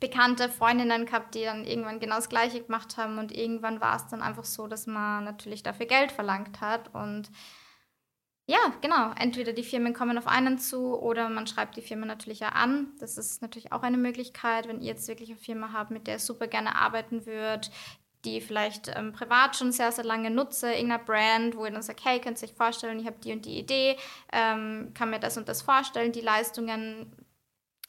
bekannte 0.00 0.48
Freundinnen 0.48 1.06
gehabt, 1.06 1.34
die 1.34 1.44
dann 1.44 1.64
irgendwann 1.64 2.00
genau 2.00 2.16
das 2.16 2.30
Gleiche 2.30 2.62
gemacht 2.62 2.96
haben. 2.96 3.18
Und 3.18 3.32
irgendwann 3.36 3.80
war 3.80 3.96
es 3.96 4.08
dann 4.08 4.22
einfach 4.22 4.44
so, 4.44 4.66
dass 4.66 4.86
man 4.86 5.24
natürlich 5.24 5.62
dafür 5.62 5.86
Geld 5.86 6.10
verlangt 6.10 6.60
hat. 6.60 6.92
Und 6.94 7.30
ja, 8.46 8.58
genau. 8.80 9.12
Entweder 9.16 9.52
die 9.52 9.62
Firmen 9.62 9.92
kommen 9.92 10.18
auf 10.18 10.26
einen 10.26 10.58
zu 10.58 10.98
oder 10.98 11.28
man 11.28 11.46
schreibt 11.46 11.76
die 11.76 11.82
Firma 11.82 12.06
natürlich 12.06 12.44
auch 12.44 12.52
an. 12.52 12.88
Das 12.98 13.18
ist 13.18 13.42
natürlich 13.42 13.72
auch 13.72 13.82
eine 13.82 13.98
Möglichkeit, 13.98 14.66
wenn 14.66 14.80
ihr 14.80 14.88
jetzt 14.88 15.06
wirklich 15.06 15.30
eine 15.30 15.38
Firma 15.38 15.72
habt, 15.72 15.90
mit 15.90 16.06
der 16.06 16.14
ihr 16.14 16.18
super 16.18 16.48
gerne 16.48 16.74
arbeiten 16.76 17.26
würdet, 17.26 17.70
die 18.24 18.40
vielleicht 18.40 18.88
ähm, 18.94 19.12
privat 19.12 19.56
schon 19.56 19.72
sehr, 19.72 19.92
sehr 19.92 20.04
lange 20.04 20.30
nutze, 20.30 20.72
irgendeiner 20.72 21.02
Brand, 21.02 21.56
wo 21.56 21.64
ihr 21.64 21.70
dann 21.70 21.82
sagt, 21.82 22.04
hey, 22.04 22.20
könnt 22.20 22.40
ihr 22.42 22.48
euch 22.48 22.54
vorstellen, 22.54 23.00
ich 23.00 23.06
habe 23.06 23.16
die 23.22 23.32
und 23.32 23.44
die 23.44 23.58
Idee, 23.58 23.96
ähm, 24.32 24.92
kann 24.94 25.10
mir 25.10 25.20
das 25.20 25.36
und 25.36 25.48
das 25.48 25.62
vorstellen, 25.62 26.12
die 26.12 26.20
Leistungen 26.20 27.12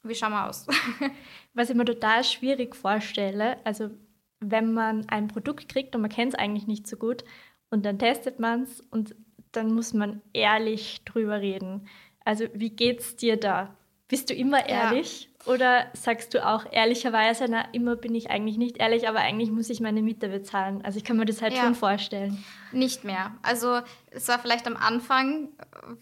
wie 0.03 0.15
schauen 0.15 0.31
wir 0.31 0.49
aus? 0.49 0.67
Was 1.53 1.69
ich 1.69 1.75
mir 1.75 1.85
total 1.85 2.23
schwierig 2.23 2.75
vorstelle, 2.75 3.57
also 3.65 3.91
wenn 4.39 4.73
man 4.73 5.07
ein 5.09 5.27
Produkt 5.27 5.69
kriegt 5.69 5.95
und 5.95 6.01
man 6.01 6.09
kennt 6.09 6.33
es 6.33 6.39
eigentlich 6.39 6.65
nicht 6.65 6.87
so 6.87 6.97
gut 6.97 7.23
und 7.69 7.85
dann 7.85 7.99
testet 7.99 8.39
man 8.39 8.63
es 8.63 8.81
und 8.81 9.15
dann 9.51 9.73
muss 9.73 9.93
man 9.93 10.21
ehrlich 10.33 11.03
drüber 11.05 11.41
reden. 11.41 11.87
Also 12.25 12.45
wie 12.53 12.71
geht's 12.71 13.15
dir 13.15 13.37
da? 13.37 13.75
Bist 14.11 14.29
du 14.29 14.33
immer 14.33 14.67
ehrlich? 14.67 15.29
Ja. 15.45 15.53
Oder 15.53 15.85
sagst 15.93 16.33
du 16.33 16.45
auch 16.45 16.65
ehrlicherweise, 16.69 17.45
na, 17.47 17.61
immer 17.71 17.95
bin 17.95 18.13
ich 18.13 18.29
eigentlich 18.29 18.57
nicht 18.57 18.77
ehrlich, 18.77 19.07
aber 19.07 19.19
eigentlich 19.19 19.51
muss 19.51 19.69
ich 19.69 19.79
meine 19.79 20.01
Miete 20.01 20.27
bezahlen? 20.27 20.83
Also 20.83 20.97
ich 20.97 21.05
kann 21.05 21.15
mir 21.15 21.23
das 21.23 21.41
halt 21.41 21.53
ja. 21.53 21.63
schon 21.63 21.75
vorstellen. 21.75 22.43
Nicht 22.73 23.05
mehr. 23.05 23.33
Also 23.41 23.79
es 24.09 24.27
war 24.27 24.37
vielleicht 24.39 24.67
am 24.67 24.75
Anfang, 24.75 25.47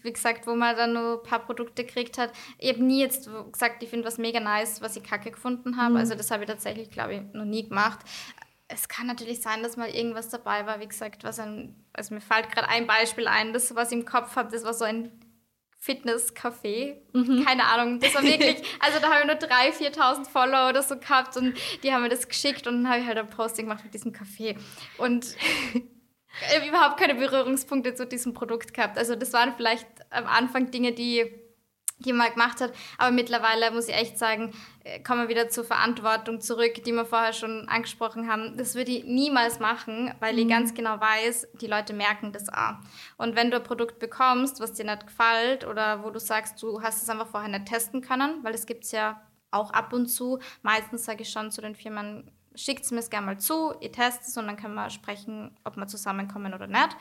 wie 0.02 0.12
gesagt, 0.12 0.48
wo 0.48 0.56
man 0.56 0.74
dann 0.74 0.92
nur 0.92 1.22
ein 1.22 1.22
paar 1.22 1.38
Produkte 1.38 1.84
gekriegt 1.84 2.18
hat. 2.18 2.32
Ich 2.58 2.70
habe 2.72 2.82
nie 2.82 3.00
jetzt 3.00 3.30
gesagt, 3.52 3.80
ich 3.80 3.88
finde 3.88 4.08
was 4.08 4.18
mega 4.18 4.40
nice, 4.40 4.82
was 4.82 4.96
ich 4.96 5.04
kacke 5.04 5.30
gefunden 5.30 5.76
habe. 5.76 5.90
Mhm. 5.92 5.96
Also 5.98 6.16
das 6.16 6.32
habe 6.32 6.42
ich 6.42 6.50
tatsächlich, 6.50 6.90
glaube 6.90 7.14
ich, 7.14 7.20
noch 7.32 7.44
nie 7.44 7.68
gemacht. 7.68 8.00
Es 8.66 8.88
kann 8.88 9.06
natürlich 9.06 9.40
sein, 9.40 9.62
dass 9.62 9.76
mal 9.76 9.88
irgendwas 9.88 10.30
dabei 10.30 10.66
war, 10.66 10.80
wie 10.80 10.88
gesagt, 10.88 11.22
was 11.22 11.38
ein, 11.38 11.76
also 11.92 12.12
mir 12.12 12.20
fällt 12.20 12.50
gerade 12.50 12.68
ein 12.68 12.88
Beispiel 12.88 13.28
ein, 13.28 13.52
das, 13.52 13.72
was 13.76 13.92
ich 13.92 13.98
im 13.98 14.04
Kopf 14.04 14.34
habe, 14.34 14.50
das 14.50 14.64
war 14.64 14.74
so 14.74 14.84
ein 14.84 15.12
Fitness-Café. 15.80 16.96
Mhm. 17.14 17.44
Keine 17.44 17.64
Ahnung. 17.64 18.00
Das 18.00 18.14
war 18.14 18.22
wirklich, 18.22 18.62
also 18.80 19.00
da 19.00 19.10
habe 19.10 19.20
ich 19.20 19.26
nur 19.26 19.36
3.000, 19.36 19.96
4.000 19.96 20.28
Follower 20.28 20.68
oder 20.68 20.82
so 20.82 20.96
gehabt 20.96 21.36
und 21.38 21.54
die 21.82 21.92
haben 21.92 22.02
mir 22.02 22.10
das 22.10 22.28
geschickt 22.28 22.66
und 22.66 22.82
dann 22.82 22.88
habe 22.90 23.00
ich 23.00 23.06
halt 23.06 23.16
ein 23.16 23.30
Posting 23.30 23.64
gemacht 23.66 23.82
mit 23.82 23.94
diesem 23.94 24.12
Café. 24.12 24.56
Und 24.98 25.34
überhaupt 26.66 26.98
keine 26.98 27.14
Berührungspunkte 27.14 27.94
zu 27.94 28.06
diesem 28.06 28.34
Produkt 28.34 28.74
gehabt. 28.74 28.98
Also 28.98 29.16
das 29.16 29.32
waren 29.32 29.54
vielleicht 29.56 29.86
am 30.10 30.26
Anfang 30.26 30.70
Dinge, 30.70 30.92
die 30.92 31.24
die 32.00 32.12
man 32.12 32.30
gemacht 32.30 32.60
hat. 32.60 32.72
Aber 32.98 33.10
mittlerweile 33.10 33.70
muss 33.70 33.88
ich 33.88 33.94
echt 33.94 34.18
sagen, 34.18 34.52
äh, 34.84 35.00
kommen 35.00 35.22
wir 35.22 35.28
wieder 35.28 35.48
zur 35.48 35.64
Verantwortung 35.64 36.40
zurück, 36.40 36.82
die 36.84 36.92
wir 36.92 37.04
vorher 37.04 37.32
schon 37.32 37.68
angesprochen 37.68 38.30
haben. 38.30 38.56
Das 38.56 38.74
würde 38.74 38.90
ich 38.90 39.04
niemals 39.04 39.60
machen, 39.60 40.12
weil 40.20 40.34
mhm. 40.34 40.38
ich 40.40 40.48
ganz 40.48 40.74
genau 40.74 41.00
weiß, 41.00 41.48
die 41.60 41.66
Leute 41.66 41.92
merken 41.92 42.32
das 42.32 42.48
auch. 42.48 42.76
Und 43.16 43.36
wenn 43.36 43.50
du 43.50 43.58
ein 43.58 43.62
Produkt 43.62 43.98
bekommst, 43.98 44.60
was 44.60 44.72
dir 44.72 44.84
nicht 44.84 45.06
gefällt 45.06 45.66
oder 45.66 46.04
wo 46.04 46.10
du 46.10 46.18
sagst, 46.18 46.62
du 46.62 46.82
hast 46.82 47.02
es 47.02 47.08
einfach 47.08 47.28
vorher 47.28 47.50
nicht 47.50 47.66
testen 47.66 48.00
können, 48.00 48.42
weil 48.42 48.54
es 48.54 48.66
gibt 48.66 48.84
es 48.84 48.92
ja 48.92 49.20
auch 49.50 49.72
ab 49.72 49.92
und 49.92 50.06
zu. 50.06 50.38
Meistens 50.62 51.04
sage 51.04 51.22
ich 51.22 51.30
schon 51.30 51.50
zu 51.50 51.60
den 51.60 51.74
Firmen, 51.74 52.30
schickt 52.54 52.84
es 52.84 52.90
mir 52.90 53.02
gerne 53.02 53.26
mal 53.26 53.38
zu, 53.38 53.74
ich 53.80 53.92
teste 53.92 54.24
es 54.26 54.36
und 54.36 54.46
dann 54.46 54.56
können 54.56 54.74
wir 54.74 54.90
sprechen, 54.90 55.56
ob 55.64 55.76
wir 55.76 55.86
zusammenkommen 55.86 56.54
oder 56.54 56.66
nicht. 56.66 56.96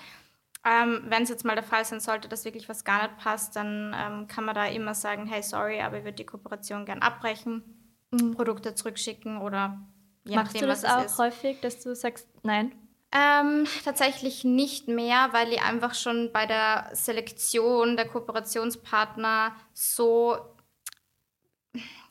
Ähm, 0.65 1.03
Wenn 1.07 1.23
es 1.23 1.29
jetzt 1.29 1.45
mal 1.45 1.55
der 1.55 1.63
Fall 1.63 1.85
sein 1.85 1.99
sollte, 1.99 2.27
dass 2.27 2.45
wirklich 2.45 2.67
was 2.67 2.83
gar 2.83 3.03
nicht 3.03 3.17
passt, 3.17 3.55
dann 3.55 3.95
ähm, 3.97 4.27
kann 4.27 4.43
man 4.43 4.55
da 4.55 4.65
immer 4.65 4.93
sagen, 4.93 5.25
hey, 5.25 5.41
sorry, 5.41 5.81
aber 5.81 5.99
ich 5.99 6.03
würde 6.03 6.17
die 6.17 6.25
Kooperation 6.25 6.85
gern 6.85 6.99
abbrechen, 7.01 7.63
mhm. 8.11 8.35
Produkte 8.35 8.75
zurückschicken 8.75 9.39
oder 9.39 9.79
je 10.25 10.35
Machst 10.35 10.53
nachdem, 10.53 10.61
du 10.61 10.67
das 10.67 10.83
auch 10.83 11.05
ist. 11.05 11.17
häufig, 11.17 11.61
dass 11.61 11.81
du 11.81 11.95
sagst, 11.95 12.27
nein? 12.43 12.73
Ähm, 13.11 13.65
tatsächlich 13.85 14.43
nicht 14.43 14.87
mehr, 14.87 15.29
weil 15.31 15.51
ich 15.51 15.61
einfach 15.61 15.95
schon 15.95 16.31
bei 16.31 16.45
der 16.45 16.89
Selektion 16.93 17.95
der 17.95 18.07
Kooperationspartner 18.07 19.55
so 19.73 20.37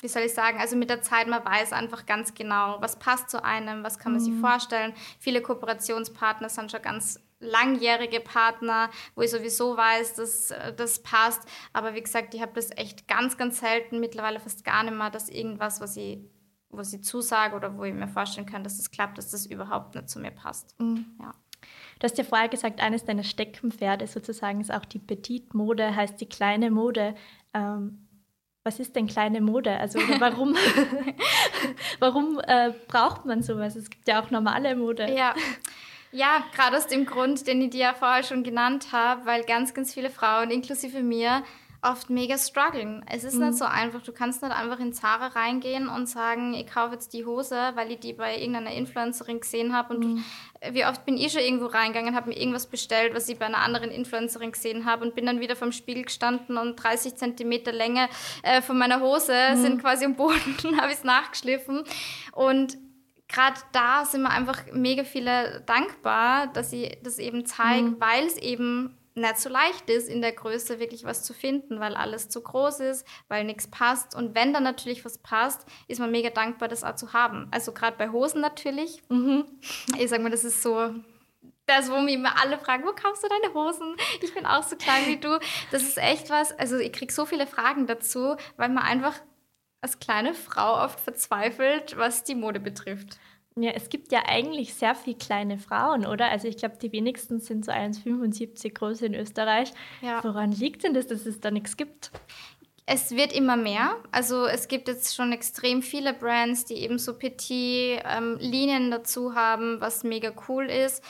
wie 0.00 0.08
soll 0.08 0.22
ich 0.22 0.34
sagen, 0.34 0.58
also 0.60 0.76
mit 0.76 0.90
der 0.90 1.02
Zeit, 1.02 1.26
man 1.26 1.44
weiß 1.44 1.72
einfach 1.72 2.06
ganz 2.06 2.34
genau, 2.34 2.76
was 2.80 2.98
passt 2.98 3.30
zu 3.30 3.42
einem, 3.42 3.82
was 3.82 3.98
kann 3.98 4.12
man 4.12 4.20
mhm. 4.20 4.24
sich 4.24 4.40
vorstellen. 4.40 4.94
Viele 5.18 5.42
Kooperationspartner 5.42 6.48
sind 6.48 6.70
schon 6.70 6.82
ganz 6.82 7.20
langjährige 7.40 8.20
Partner, 8.20 8.90
wo 9.14 9.22
ich 9.22 9.30
sowieso 9.30 9.76
weiß, 9.76 10.14
dass 10.14 10.54
das 10.76 11.02
passt. 11.02 11.48
Aber 11.72 11.94
wie 11.94 12.02
gesagt, 12.02 12.34
ich 12.34 12.42
habe 12.42 12.52
das 12.54 12.70
echt 12.76 13.06
ganz, 13.08 13.36
ganz 13.36 13.60
selten, 13.60 14.00
mittlerweile 14.00 14.40
fast 14.40 14.64
gar 14.64 14.82
nicht 14.82 14.96
mehr, 14.96 15.10
dass 15.10 15.28
irgendwas, 15.28 15.80
was 15.80 15.96
ich, 15.96 16.18
was 16.70 16.92
ich 16.92 17.04
zusage 17.04 17.54
oder 17.54 17.76
wo 17.76 17.84
ich 17.84 17.94
mir 17.94 18.08
vorstellen 18.08 18.46
kann, 18.46 18.64
dass 18.64 18.76
das 18.76 18.90
klappt, 18.90 19.18
dass 19.18 19.30
das 19.30 19.46
überhaupt 19.46 19.94
nicht 19.94 20.08
zu 20.08 20.18
mir 20.18 20.32
passt. 20.32 20.78
Mhm. 20.80 21.06
Ja. 21.20 21.32
Du 21.98 22.04
hast 22.04 22.18
ja 22.18 22.24
vorher 22.24 22.48
gesagt, 22.48 22.80
eines 22.80 23.04
deiner 23.04 23.24
Steckenpferde 23.24 24.06
sozusagen 24.06 24.60
ist 24.60 24.72
auch 24.72 24.84
die 24.84 25.00
Petit-Mode, 25.00 25.96
heißt 25.96 26.20
die 26.20 26.28
kleine 26.28 26.70
Mode. 26.70 27.14
Ähm, 27.54 28.06
was 28.62 28.78
ist 28.78 28.94
denn 28.94 29.06
kleine 29.06 29.40
Mode? 29.40 29.78
Also 29.78 29.98
warum, 30.18 30.54
warum 31.98 32.40
äh, 32.46 32.72
braucht 32.86 33.24
man 33.24 33.42
sowas? 33.42 33.76
Es 33.76 33.90
gibt 33.90 34.06
ja 34.06 34.22
auch 34.22 34.30
normale 34.30 34.76
Mode. 34.76 35.12
Ja. 35.12 35.34
Ja, 36.10 36.44
gerade 36.54 36.76
aus 36.76 36.86
dem 36.86 37.04
Grund, 37.06 37.46
den 37.46 37.60
ich 37.60 37.70
dir 37.70 37.80
ja 37.80 37.94
vorher 37.94 38.22
schon 38.22 38.42
genannt 38.42 38.88
habe, 38.92 39.26
weil 39.26 39.44
ganz, 39.44 39.74
ganz 39.74 39.92
viele 39.92 40.10
Frauen, 40.10 40.50
inklusive 40.50 41.02
mir, 41.02 41.42
oft 41.82 42.10
mega 42.10 42.36
strugglen. 42.36 43.04
Es 43.08 43.24
ist 43.24 43.34
mhm. 43.34 43.46
nicht 43.46 43.58
so 43.58 43.64
einfach. 43.64 44.02
Du 44.02 44.12
kannst 44.12 44.42
nicht 44.42 44.54
einfach 44.54 44.80
in 44.80 44.92
Zara 44.92 45.28
reingehen 45.28 45.88
und 45.88 46.08
sagen, 46.08 46.54
ich 46.54 46.66
kaufe 46.66 46.94
jetzt 46.94 47.12
die 47.12 47.24
Hose, 47.24 47.72
weil 47.74 47.92
ich 47.92 48.00
die 48.00 48.14
bei 48.14 48.36
irgendeiner 48.36 48.72
Influencerin 48.72 49.40
gesehen 49.40 49.76
habe. 49.76 49.94
Und 49.94 50.04
mhm. 50.04 50.24
wie 50.72 50.84
oft 50.84 51.04
bin 51.04 51.16
ich 51.16 51.32
schon 51.32 51.42
irgendwo 51.42 51.66
reingegangen, 51.66 52.16
habe 52.16 52.30
mir 52.30 52.36
irgendwas 52.36 52.66
bestellt, 52.66 53.14
was 53.14 53.28
ich 53.28 53.38
bei 53.38 53.46
einer 53.46 53.58
anderen 53.58 53.90
Influencerin 53.90 54.50
gesehen 54.50 54.86
habe 54.86 55.04
und 55.04 55.14
bin 55.14 55.26
dann 55.26 55.40
wieder 55.40 55.54
vom 55.54 55.70
Spiegel 55.70 56.04
gestanden 56.04 56.58
und 56.58 56.76
30 56.76 57.14
Zentimeter 57.14 57.72
Länge 57.72 58.08
äh, 58.42 58.60
von 58.60 58.76
meiner 58.76 59.00
Hose 59.00 59.34
mhm. 59.52 59.56
sind 59.62 59.80
quasi 59.80 60.04
am 60.04 60.16
Boden, 60.16 60.56
habe 60.80 60.88
ich 60.88 60.98
es 60.98 61.04
nachgeschliffen. 61.04 61.84
Und 62.32 62.76
gerade 63.28 63.60
da 63.72 64.04
sind 64.04 64.22
wir 64.22 64.30
einfach 64.30 64.64
mega 64.72 65.04
viele 65.04 65.62
dankbar, 65.66 66.48
dass 66.48 66.70
sie 66.70 66.98
das 67.02 67.18
eben 67.18 67.46
zeigen, 67.46 67.90
mhm. 67.90 68.00
weil 68.00 68.26
es 68.26 68.36
eben 68.38 68.96
nicht 69.14 69.38
so 69.38 69.48
leicht 69.48 69.90
ist, 69.90 70.08
in 70.08 70.22
der 70.22 70.32
Größe 70.32 70.78
wirklich 70.78 71.04
was 71.04 71.22
zu 71.24 71.34
finden, 71.34 71.80
weil 71.80 71.96
alles 71.96 72.28
zu 72.28 72.40
groß 72.40 72.80
ist, 72.80 73.06
weil 73.28 73.44
nichts 73.44 73.68
passt. 73.68 74.14
Und 74.14 74.34
wenn 74.34 74.52
dann 74.52 74.62
natürlich 74.62 75.04
was 75.04 75.18
passt, 75.18 75.66
ist 75.88 75.98
man 75.98 76.10
mega 76.10 76.30
dankbar, 76.30 76.68
das 76.68 76.84
auch 76.84 76.94
zu 76.94 77.12
haben. 77.12 77.48
Also 77.50 77.72
gerade 77.72 77.96
bei 77.96 78.10
Hosen 78.10 78.40
natürlich. 78.40 79.02
Mhm. 79.08 79.44
Ich 79.98 80.08
sag 80.08 80.22
mal, 80.22 80.30
das 80.30 80.44
ist 80.44 80.62
so 80.62 80.94
das, 81.66 81.90
wo 81.90 82.00
mich 82.00 82.14
immer 82.14 82.40
alle 82.40 82.58
fragen, 82.58 82.84
wo 82.84 82.92
kaufst 82.92 83.22
du 83.22 83.28
deine 83.28 83.52
Hosen? 83.54 83.94
Ich 84.22 84.32
bin 84.34 84.46
auch 84.46 84.62
so 84.62 84.76
klein 84.76 85.06
wie 85.06 85.18
du. 85.18 85.38
Das 85.70 85.82
ist 85.82 85.98
echt 85.98 86.30
was, 86.30 86.58
also 86.58 86.78
ich 86.78 86.92
kriege 86.92 87.12
so 87.12 87.26
viele 87.26 87.46
Fragen 87.46 87.86
dazu, 87.86 88.36
weil 88.56 88.70
man 88.70 88.84
einfach 88.84 89.14
als 89.80 89.98
kleine 89.98 90.34
Frau 90.34 90.82
oft 90.84 91.00
verzweifelt, 91.00 91.96
was 91.96 92.24
die 92.24 92.34
Mode 92.34 92.60
betrifft. 92.60 93.18
Ja, 93.60 93.72
es 93.72 93.88
gibt 93.88 94.12
ja 94.12 94.22
eigentlich 94.26 94.74
sehr 94.74 94.94
viele 94.94 95.16
kleine 95.16 95.58
Frauen, 95.58 96.06
oder? 96.06 96.30
Also 96.30 96.46
ich 96.46 96.56
glaube, 96.56 96.76
die 96.80 96.92
wenigsten 96.92 97.40
sind 97.40 97.64
so 97.64 97.72
1,75 97.72 98.72
groß 98.72 99.02
in 99.02 99.14
Österreich. 99.14 99.72
Ja. 100.00 100.22
Woran 100.22 100.52
liegt 100.52 100.84
denn 100.84 100.94
das, 100.94 101.08
dass 101.08 101.26
es 101.26 101.40
da 101.40 101.50
nichts 101.50 101.76
gibt? 101.76 102.12
Es 102.86 103.10
wird 103.10 103.32
immer 103.32 103.56
mehr. 103.56 103.96
Also 104.12 104.46
es 104.46 104.68
gibt 104.68 104.88
jetzt 104.88 105.14
schon 105.14 105.32
extrem 105.32 105.82
viele 105.82 106.14
Brands, 106.14 106.64
die 106.64 106.76
eben 106.76 106.98
so 106.98 107.18
Petit-Linien 107.18 108.84
ähm, 108.84 108.90
dazu 108.90 109.34
haben, 109.34 109.80
was 109.80 110.04
mega 110.04 110.32
cool 110.48 110.66
ist. 110.66 111.02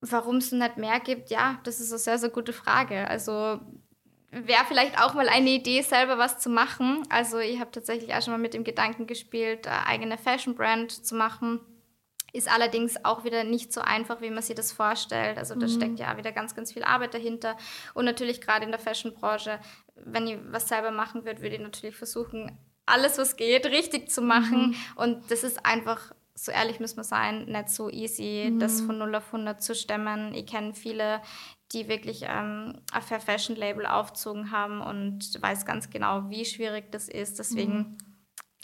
Warum 0.00 0.36
es 0.36 0.52
nicht 0.52 0.76
mehr 0.76 1.00
gibt, 1.00 1.30
ja, 1.30 1.58
das 1.64 1.80
ist 1.80 1.90
eine 1.90 1.98
sehr, 1.98 2.18
sehr 2.18 2.28
gute 2.30 2.52
Frage. 2.52 3.08
Also 3.08 3.60
wäre 4.44 4.64
vielleicht 4.66 5.00
auch 5.00 5.14
mal 5.14 5.28
eine 5.28 5.50
Idee, 5.50 5.82
selber 5.82 6.18
was 6.18 6.38
zu 6.38 6.50
machen. 6.50 7.02
Also 7.08 7.38
ich 7.38 7.60
habe 7.60 7.70
tatsächlich 7.70 8.14
auch 8.14 8.22
schon 8.22 8.32
mal 8.32 8.38
mit 8.38 8.54
dem 8.54 8.64
Gedanken 8.64 9.06
gespielt, 9.06 9.66
eine 9.66 9.86
eigene 9.86 10.18
Fashion-Brand 10.18 11.06
zu 11.06 11.14
machen. 11.14 11.60
Ist 12.32 12.52
allerdings 12.52 13.02
auch 13.04 13.24
wieder 13.24 13.44
nicht 13.44 13.72
so 13.72 13.80
einfach, 13.80 14.20
wie 14.20 14.30
man 14.30 14.42
sich 14.42 14.54
das 14.54 14.72
vorstellt. 14.72 15.38
Also 15.38 15.54
da 15.54 15.66
mhm. 15.66 15.70
steckt 15.70 15.98
ja 15.98 16.16
wieder 16.18 16.32
ganz, 16.32 16.54
ganz 16.54 16.72
viel 16.72 16.84
Arbeit 16.84 17.14
dahinter. 17.14 17.56
Und 17.94 18.04
natürlich 18.04 18.40
gerade 18.40 18.64
in 18.64 18.70
der 18.70 18.80
Fashion-Branche, 18.80 19.58
wenn 19.94 20.26
ich 20.26 20.38
was 20.50 20.68
selber 20.68 20.90
machen 20.90 21.24
würde, 21.24 21.40
würde 21.40 21.56
ich 21.56 21.62
natürlich 21.62 21.96
versuchen, 21.96 22.58
alles, 22.84 23.18
was 23.18 23.36
geht, 23.36 23.66
richtig 23.66 24.10
zu 24.10 24.20
machen. 24.20 24.68
Mhm. 24.68 24.76
Und 24.96 25.30
das 25.30 25.44
ist 25.44 25.64
einfach 25.64 26.12
so 26.36 26.52
ehrlich 26.52 26.80
muss 26.80 26.96
man 26.96 27.04
sein, 27.04 27.46
nicht 27.46 27.70
so 27.70 27.88
easy, 27.88 28.50
mhm. 28.50 28.58
das 28.58 28.82
von 28.82 28.98
0 28.98 29.14
auf 29.14 29.26
100 29.32 29.62
zu 29.62 29.74
stemmen. 29.74 30.34
Ich 30.34 30.46
kenne 30.46 30.74
viele, 30.74 31.22
die 31.72 31.88
wirklich 31.88 32.22
ähm, 32.22 32.80
ein 32.92 33.02
Fair 33.02 33.20
Fashion 33.20 33.56
Label 33.56 33.86
aufgezogen 33.86 34.50
haben 34.50 34.80
und 34.80 35.40
weiß 35.40 35.66
ganz 35.66 35.90
genau, 35.90 36.28
wie 36.30 36.44
schwierig 36.44 36.92
das 36.92 37.08
ist. 37.08 37.38
Deswegen 37.38 37.76
mhm. 37.76 37.98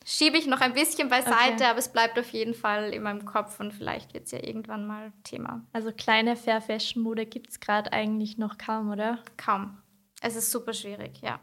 schiebe 0.05 0.39
ich 0.39 0.47
noch 0.47 0.61
ein 0.61 0.75
bisschen 0.75 1.09
beiseite, 1.09 1.55
okay. 1.55 1.65
aber 1.65 1.79
es 1.79 1.93
bleibt 1.93 2.19
auf 2.19 2.31
jeden 2.31 2.55
Fall 2.55 2.93
in 2.95 3.03
meinem 3.03 3.25
Kopf 3.25 3.59
und 3.61 3.73
vielleicht 3.73 4.15
wird 4.15 4.27
es 4.27 4.31
ja 4.31 4.43
irgendwann 4.43 4.87
mal 4.87 5.13
Thema. 5.25 5.65
Also 5.73 5.93
kleine 5.93 6.37
Fair 6.37 6.61
Fashion 6.61 7.03
Mode 7.03 7.27
gibt 7.27 7.51
es 7.51 7.61
gerade 7.61 7.93
eigentlich 7.93 8.39
noch 8.39 8.57
kaum, 8.59 8.91
oder? 8.91 9.19
Kaum. 9.37 9.79
Es 10.21 10.37
ist 10.37 10.53
super 10.53 10.73
schwierig, 10.73 11.21
ja. 11.23 11.41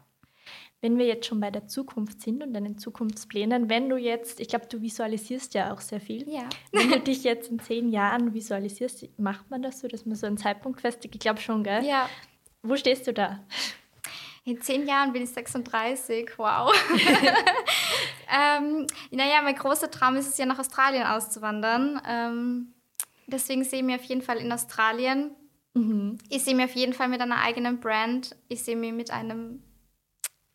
Wenn 0.80 0.96
wir 0.96 1.06
jetzt 1.06 1.26
schon 1.26 1.40
bei 1.40 1.50
der 1.50 1.66
Zukunft 1.66 2.22
sind 2.22 2.42
und 2.42 2.54
deinen 2.54 2.78
Zukunftsplänen, 2.78 3.68
wenn 3.68 3.88
du 3.90 3.96
jetzt, 3.96 4.40
ich 4.40 4.48
glaube, 4.48 4.66
du 4.66 4.80
visualisierst 4.80 5.52
ja 5.52 5.74
auch 5.74 5.80
sehr 5.80 6.00
viel. 6.00 6.26
Ja. 6.28 6.48
Wenn 6.72 6.90
du 6.90 7.00
dich 7.00 7.22
jetzt 7.22 7.50
in 7.50 7.58
zehn 7.58 7.90
Jahren 7.90 8.32
visualisierst, 8.32 9.06
macht 9.18 9.50
man 9.50 9.60
das 9.60 9.80
so, 9.80 9.88
dass 9.88 10.06
man 10.06 10.16
so 10.16 10.26
einen 10.26 10.38
Zeitpunkt 10.38 10.80
festigt? 10.80 11.14
Ich 11.14 11.20
glaube 11.20 11.40
schon, 11.40 11.62
gell? 11.64 11.84
Ja. 11.84 12.08
Wo 12.62 12.76
stehst 12.76 13.06
du 13.06 13.12
da? 13.12 13.40
In 14.44 14.60
zehn 14.60 14.86
Jahren 14.86 15.12
bin 15.12 15.22
ich 15.22 15.30
36, 15.30 16.38
wow. 16.38 16.72
ähm, 18.28 18.86
naja, 19.10 19.42
mein 19.42 19.54
großer 19.54 19.90
Traum 19.90 20.16
ist 20.16 20.28
es 20.28 20.38
ja, 20.38 20.46
nach 20.46 20.58
Australien 20.58 21.04
auszuwandern. 21.04 22.00
Ähm, 22.08 22.72
deswegen 23.26 23.64
sehe 23.64 23.80
ich 23.80 23.84
mich 23.84 23.96
auf 23.96 24.04
jeden 24.04 24.22
Fall 24.22 24.38
in 24.38 24.50
Australien. 24.50 25.36
Mhm. 25.74 26.18
Ich 26.30 26.42
sehe 26.42 26.54
mich 26.54 26.64
auf 26.64 26.74
jeden 26.74 26.94
Fall 26.94 27.08
mit 27.08 27.20
einer 27.20 27.42
eigenen 27.42 27.80
Brand. 27.80 28.34
Ich 28.48 28.64
sehe 28.64 28.76
mich 28.76 28.92
mit 28.92 29.10
einem 29.10 29.62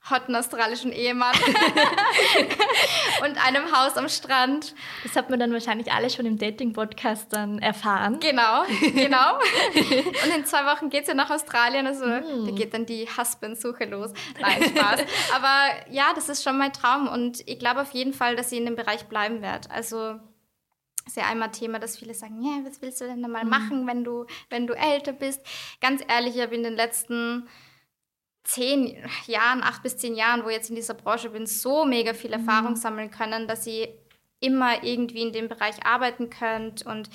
hotten 0.09 0.35
australischen 0.35 0.91
Ehemann 0.91 1.35
und 3.23 3.45
einem 3.45 3.71
Haus 3.71 3.97
am 3.97 4.07
Strand. 4.07 4.75
Das 5.03 5.15
hat 5.15 5.29
man 5.29 5.39
dann 5.39 5.51
wahrscheinlich 5.51 5.91
alle 5.91 6.09
schon 6.09 6.25
im 6.25 6.37
Dating-Podcast 6.37 7.33
dann 7.33 7.59
erfahren. 7.59 8.19
Genau, 8.19 8.63
genau. 8.81 9.37
und 9.73 10.35
in 10.35 10.45
zwei 10.45 10.65
Wochen 10.65 10.89
geht 10.89 11.03
es 11.03 11.07
ja 11.07 11.13
nach 11.15 11.29
Australien, 11.31 11.87
also 11.87 12.05
mm. 12.05 12.45
da 12.45 12.51
geht 12.51 12.73
dann 12.73 12.85
die 12.85 13.07
Husband-Suche 13.07 13.85
los. 13.85 14.11
Nein, 14.39 14.63
Spaß. 14.63 15.01
Aber 15.35 15.69
ja, 15.89 16.13
das 16.13 16.29
ist 16.29 16.43
schon 16.43 16.57
mein 16.57 16.73
Traum 16.73 17.07
und 17.07 17.41
ich 17.47 17.57
glaube 17.57 17.81
auf 17.81 17.91
jeden 17.91 18.13
Fall, 18.13 18.35
dass 18.35 18.51
ich 18.51 18.59
in 18.59 18.65
dem 18.65 18.75
Bereich 18.75 19.05
bleiben 19.05 19.41
werde. 19.41 19.71
Also 19.71 20.19
ist 21.05 21.17
ja 21.17 21.25
einmal 21.25 21.51
Thema, 21.51 21.79
dass 21.79 21.97
viele 21.97 22.13
sagen, 22.13 22.41
ja, 22.41 22.67
was 22.67 22.81
willst 22.81 22.99
du 23.01 23.05
denn 23.05 23.21
da 23.21 23.27
mal 23.27 23.43
mhm. 23.43 23.49
machen, 23.49 23.87
wenn 23.87 24.03
du, 24.03 24.25
wenn 24.49 24.67
du 24.67 24.73
älter 24.73 25.13
bist? 25.13 25.41
Ganz 25.81 26.03
ehrlich, 26.07 26.35
ich 26.35 26.41
habe 26.41 26.55
in 26.55 26.63
den 26.63 26.75
letzten 26.75 27.47
zehn 28.45 28.95
Jahren, 29.27 29.61
acht 29.61 29.83
bis 29.83 29.97
zehn 29.97 30.15
Jahren, 30.15 30.43
wo 30.45 30.49
ich 30.49 30.55
jetzt 30.55 30.69
in 30.69 30.75
dieser 30.75 30.93
Branche 30.93 31.29
bin, 31.29 31.45
so 31.45 31.83
mega 31.83 32.13
viel 32.13 32.35
mhm. 32.35 32.47
Erfahrung 32.47 32.71
mhm. 32.71 32.77
sammeln 32.77 33.11
können, 33.11 33.47
dass 33.47 33.67
ich 33.67 33.89
immer 34.39 34.83
irgendwie 34.83 35.21
in 35.21 35.33
dem 35.33 35.49
Bereich 35.49 35.85
arbeiten 35.85 36.29
könnt 36.29 36.85
und 36.85 37.09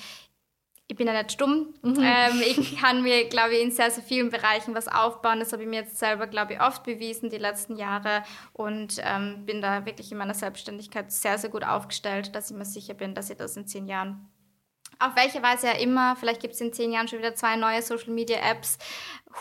ich 0.87 0.97
bin 0.97 1.07
ja 1.07 1.13
nicht 1.13 1.31
stumm. 1.31 1.73
Mhm. 1.81 1.99
Ähm, 2.01 2.41
ich 2.45 2.77
kann 2.81 3.01
mir, 3.01 3.29
glaube 3.29 3.55
ich, 3.55 3.61
in 3.63 3.71
sehr, 3.71 3.89
sehr 3.89 4.03
vielen 4.03 4.29
Bereichen 4.29 4.75
was 4.75 4.89
aufbauen. 4.89 5.39
Das 5.39 5.53
habe 5.53 5.63
ich 5.63 5.69
mir 5.69 5.79
jetzt 5.79 5.97
selber, 5.97 6.27
glaube 6.27 6.53
ich, 6.53 6.61
oft 6.61 6.83
bewiesen 6.83 7.29
die 7.29 7.37
letzten 7.37 7.77
Jahre 7.77 8.23
und 8.51 8.97
ähm, 9.01 9.45
bin 9.45 9.61
da 9.61 9.85
wirklich 9.85 10.11
in 10.11 10.17
meiner 10.17 10.33
Selbstständigkeit 10.33 11.09
sehr, 11.11 11.37
sehr 11.37 11.49
gut 11.49 11.63
aufgestellt, 11.63 12.35
dass 12.35 12.51
ich 12.51 12.57
mir 12.57 12.65
sicher 12.65 12.93
bin, 12.93 13.15
dass 13.15 13.29
ich 13.29 13.37
das 13.37 13.55
in 13.55 13.67
zehn 13.67 13.87
Jahren 13.87 14.29
auf 15.01 15.15
welche 15.15 15.41
Weise 15.41 15.67
ja 15.67 15.73
immer, 15.73 16.15
vielleicht 16.15 16.41
gibt 16.41 16.53
es 16.53 16.61
in 16.61 16.73
zehn 16.73 16.91
Jahren 16.91 17.07
schon 17.07 17.19
wieder 17.19 17.35
zwei 17.35 17.55
neue 17.55 17.81
Social 17.81 18.11
Media 18.13 18.37
Apps, 18.37 18.77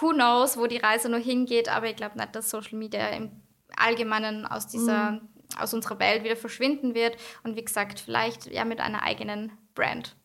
who 0.00 0.10
knows, 0.10 0.56
wo 0.56 0.66
die 0.66 0.78
Reise 0.78 1.08
noch 1.08 1.18
hingeht, 1.18 1.68
aber 1.68 1.88
ich 1.88 1.96
glaube 1.96 2.18
nicht, 2.18 2.34
dass 2.34 2.50
Social 2.50 2.78
Media 2.78 3.08
im 3.10 3.30
Allgemeinen 3.76 4.46
aus 4.46 4.66
dieser, 4.66 5.12
mhm. 5.12 5.28
aus 5.58 5.74
unserer 5.74 5.98
Welt 5.98 6.24
wieder 6.24 6.36
verschwinden 6.36 6.94
wird. 6.94 7.16
Und 7.42 7.56
wie 7.56 7.64
gesagt, 7.64 8.00
vielleicht 8.00 8.46
ja 8.46 8.64
mit 8.64 8.80
einer 8.80 9.02
eigenen 9.02 9.52
Brand. 9.74 10.16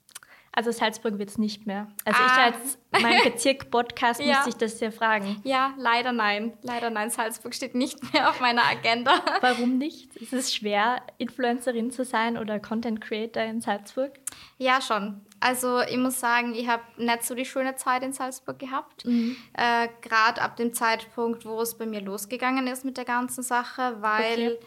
Also 0.55 0.71
Salzburg 0.71 1.19
wird 1.19 1.29
es 1.29 1.37
nicht 1.37 1.67
mehr. 1.67 1.87
Also 2.05 2.21
ah. 2.23 2.25
ich 2.25 2.55
als 2.55 2.77
mein 3.01 3.23
Bezirk-Podcast 3.23 4.21
ja. 4.23 4.37
muss 4.37 4.47
ich 4.47 4.55
das 4.55 4.79
ja 4.79 4.89
fragen. 4.89 5.41
Ja, 5.43 5.73
leider 5.77 6.13
nein. 6.13 6.53
Leider 6.61 6.89
nein. 6.89 7.09
Salzburg 7.09 7.53
steht 7.53 7.75
nicht 7.75 8.13
mehr 8.13 8.29
auf 8.29 8.39
meiner 8.39 8.63
Agenda. 8.63 9.21
Warum 9.41 9.77
nicht? 9.77 10.15
Ist 10.15 10.31
es 10.31 10.55
schwer, 10.55 11.01
Influencerin 11.17 11.91
zu 11.91 12.05
sein 12.05 12.37
oder 12.37 12.59
Content 12.61 13.01
Creator 13.01 13.43
in 13.43 13.59
Salzburg? 13.59 14.13
Ja, 14.57 14.79
schon. 14.79 15.19
Also 15.41 15.81
ich 15.81 15.97
muss 15.97 16.21
sagen, 16.21 16.55
ich 16.55 16.69
habe 16.69 16.83
nicht 16.97 17.23
so 17.23 17.35
die 17.35 17.45
schöne 17.45 17.75
Zeit 17.75 18.01
in 18.01 18.13
Salzburg 18.13 18.57
gehabt. 18.57 19.05
Mhm. 19.05 19.35
Äh, 19.53 19.89
Gerade 20.01 20.41
ab 20.41 20.55
dem 20.55 20.73
Zeitpunkt, 20.73 21.45
wo 21.45 21.61
es 21.61 21.77
bei 21.77 21.85
mir 21.85 21.99
losgegangen 21.99 22.65
ist 22.67 22.85
mit 22.85 22.95
der 22.95 23.05
ganzen 23.05 23.43
Sache, 23.43 23.97
weil... 23.99 24.55
Okay 24.55 24.59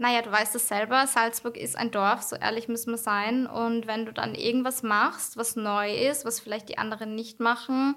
naja, 0.00 0.22
du 0.22 0.32
weißt 0.32 0.54
es 0.54 0.66
selber, 0.66 1.06
Salzburg 1.06 1.58
ist 1.58 1.76
ein 1.76 1.90
Dorf, 1.90 2.22
so 2.22 2.34
ehrlich 2.34 2.68
müssen 2.68 2.90
wir 2.90 2.96
sein. 2.96 3.46
Und 3.46 3.86
wenn 3.86 4.06
du 4.06 4.14
dann 4.14 4.34
irgendwas 4.34 4.82
machst, 4.82 5.36
was 5.36 5.56
neu 5.56 5.94
ist, 5.94 6.24
was 6.24 6.40
vielleicht 6.40 6.70
die 6.70 6.78
anderen 6.78 7.14
nicht 7.14 7.38
machen, 7.38 7.96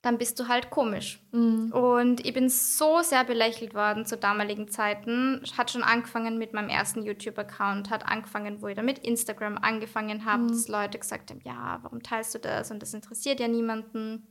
dann 0.00 0.16
bist 0.16 0.40
du 0.40 0.48
halt 0.48 0.70
komisch. 0.70 1.20
Mhm. 1.32 1.72
Und 1.72 2.24
ich 2.24 2.32
bin 2.32 2.48
so 2.48 3.02
sehr 3.02 3.22
belächelt 3.24 3.74
worden 3.74 4.06
zu 4.06 4.16
damaligen 4.16 4.68
Zeiten. 4.68 5.42
Hat 5.58 5.70
schon 5.70 5.82
angefangen 5.82 6.38
mit 6.38 6.54
meinem 6.54 6.70
ersten 6.70 7.02
YouTube-Account, 7.02 7.90
hat 7.90 8.06
angefangen, 8.08 8.62
wo 8.62 8.68
ich 8.68 8.76
dann 8.76 8.86
mit 8.86 9.00
Instagram 9.00 9.58
angefangen 9.58 10.24
habe, 10.24 10.44
mhm. 10.44 10.48
dass 10.48 10.68
Leute 10.68 10.98
gesagt 10.98 11.30
haben, 11.30 11.42
ja, 11.44 11.80
warum 11.82 12.02
teilst 12.02 12.34
du 12.34 12.38
das? 12.38 12.70
Und 12.70 12.80
das 12.80 12.94
interessiert 12.94 13.40
ja 13.40 13.48
niemanden. 13.48 14.26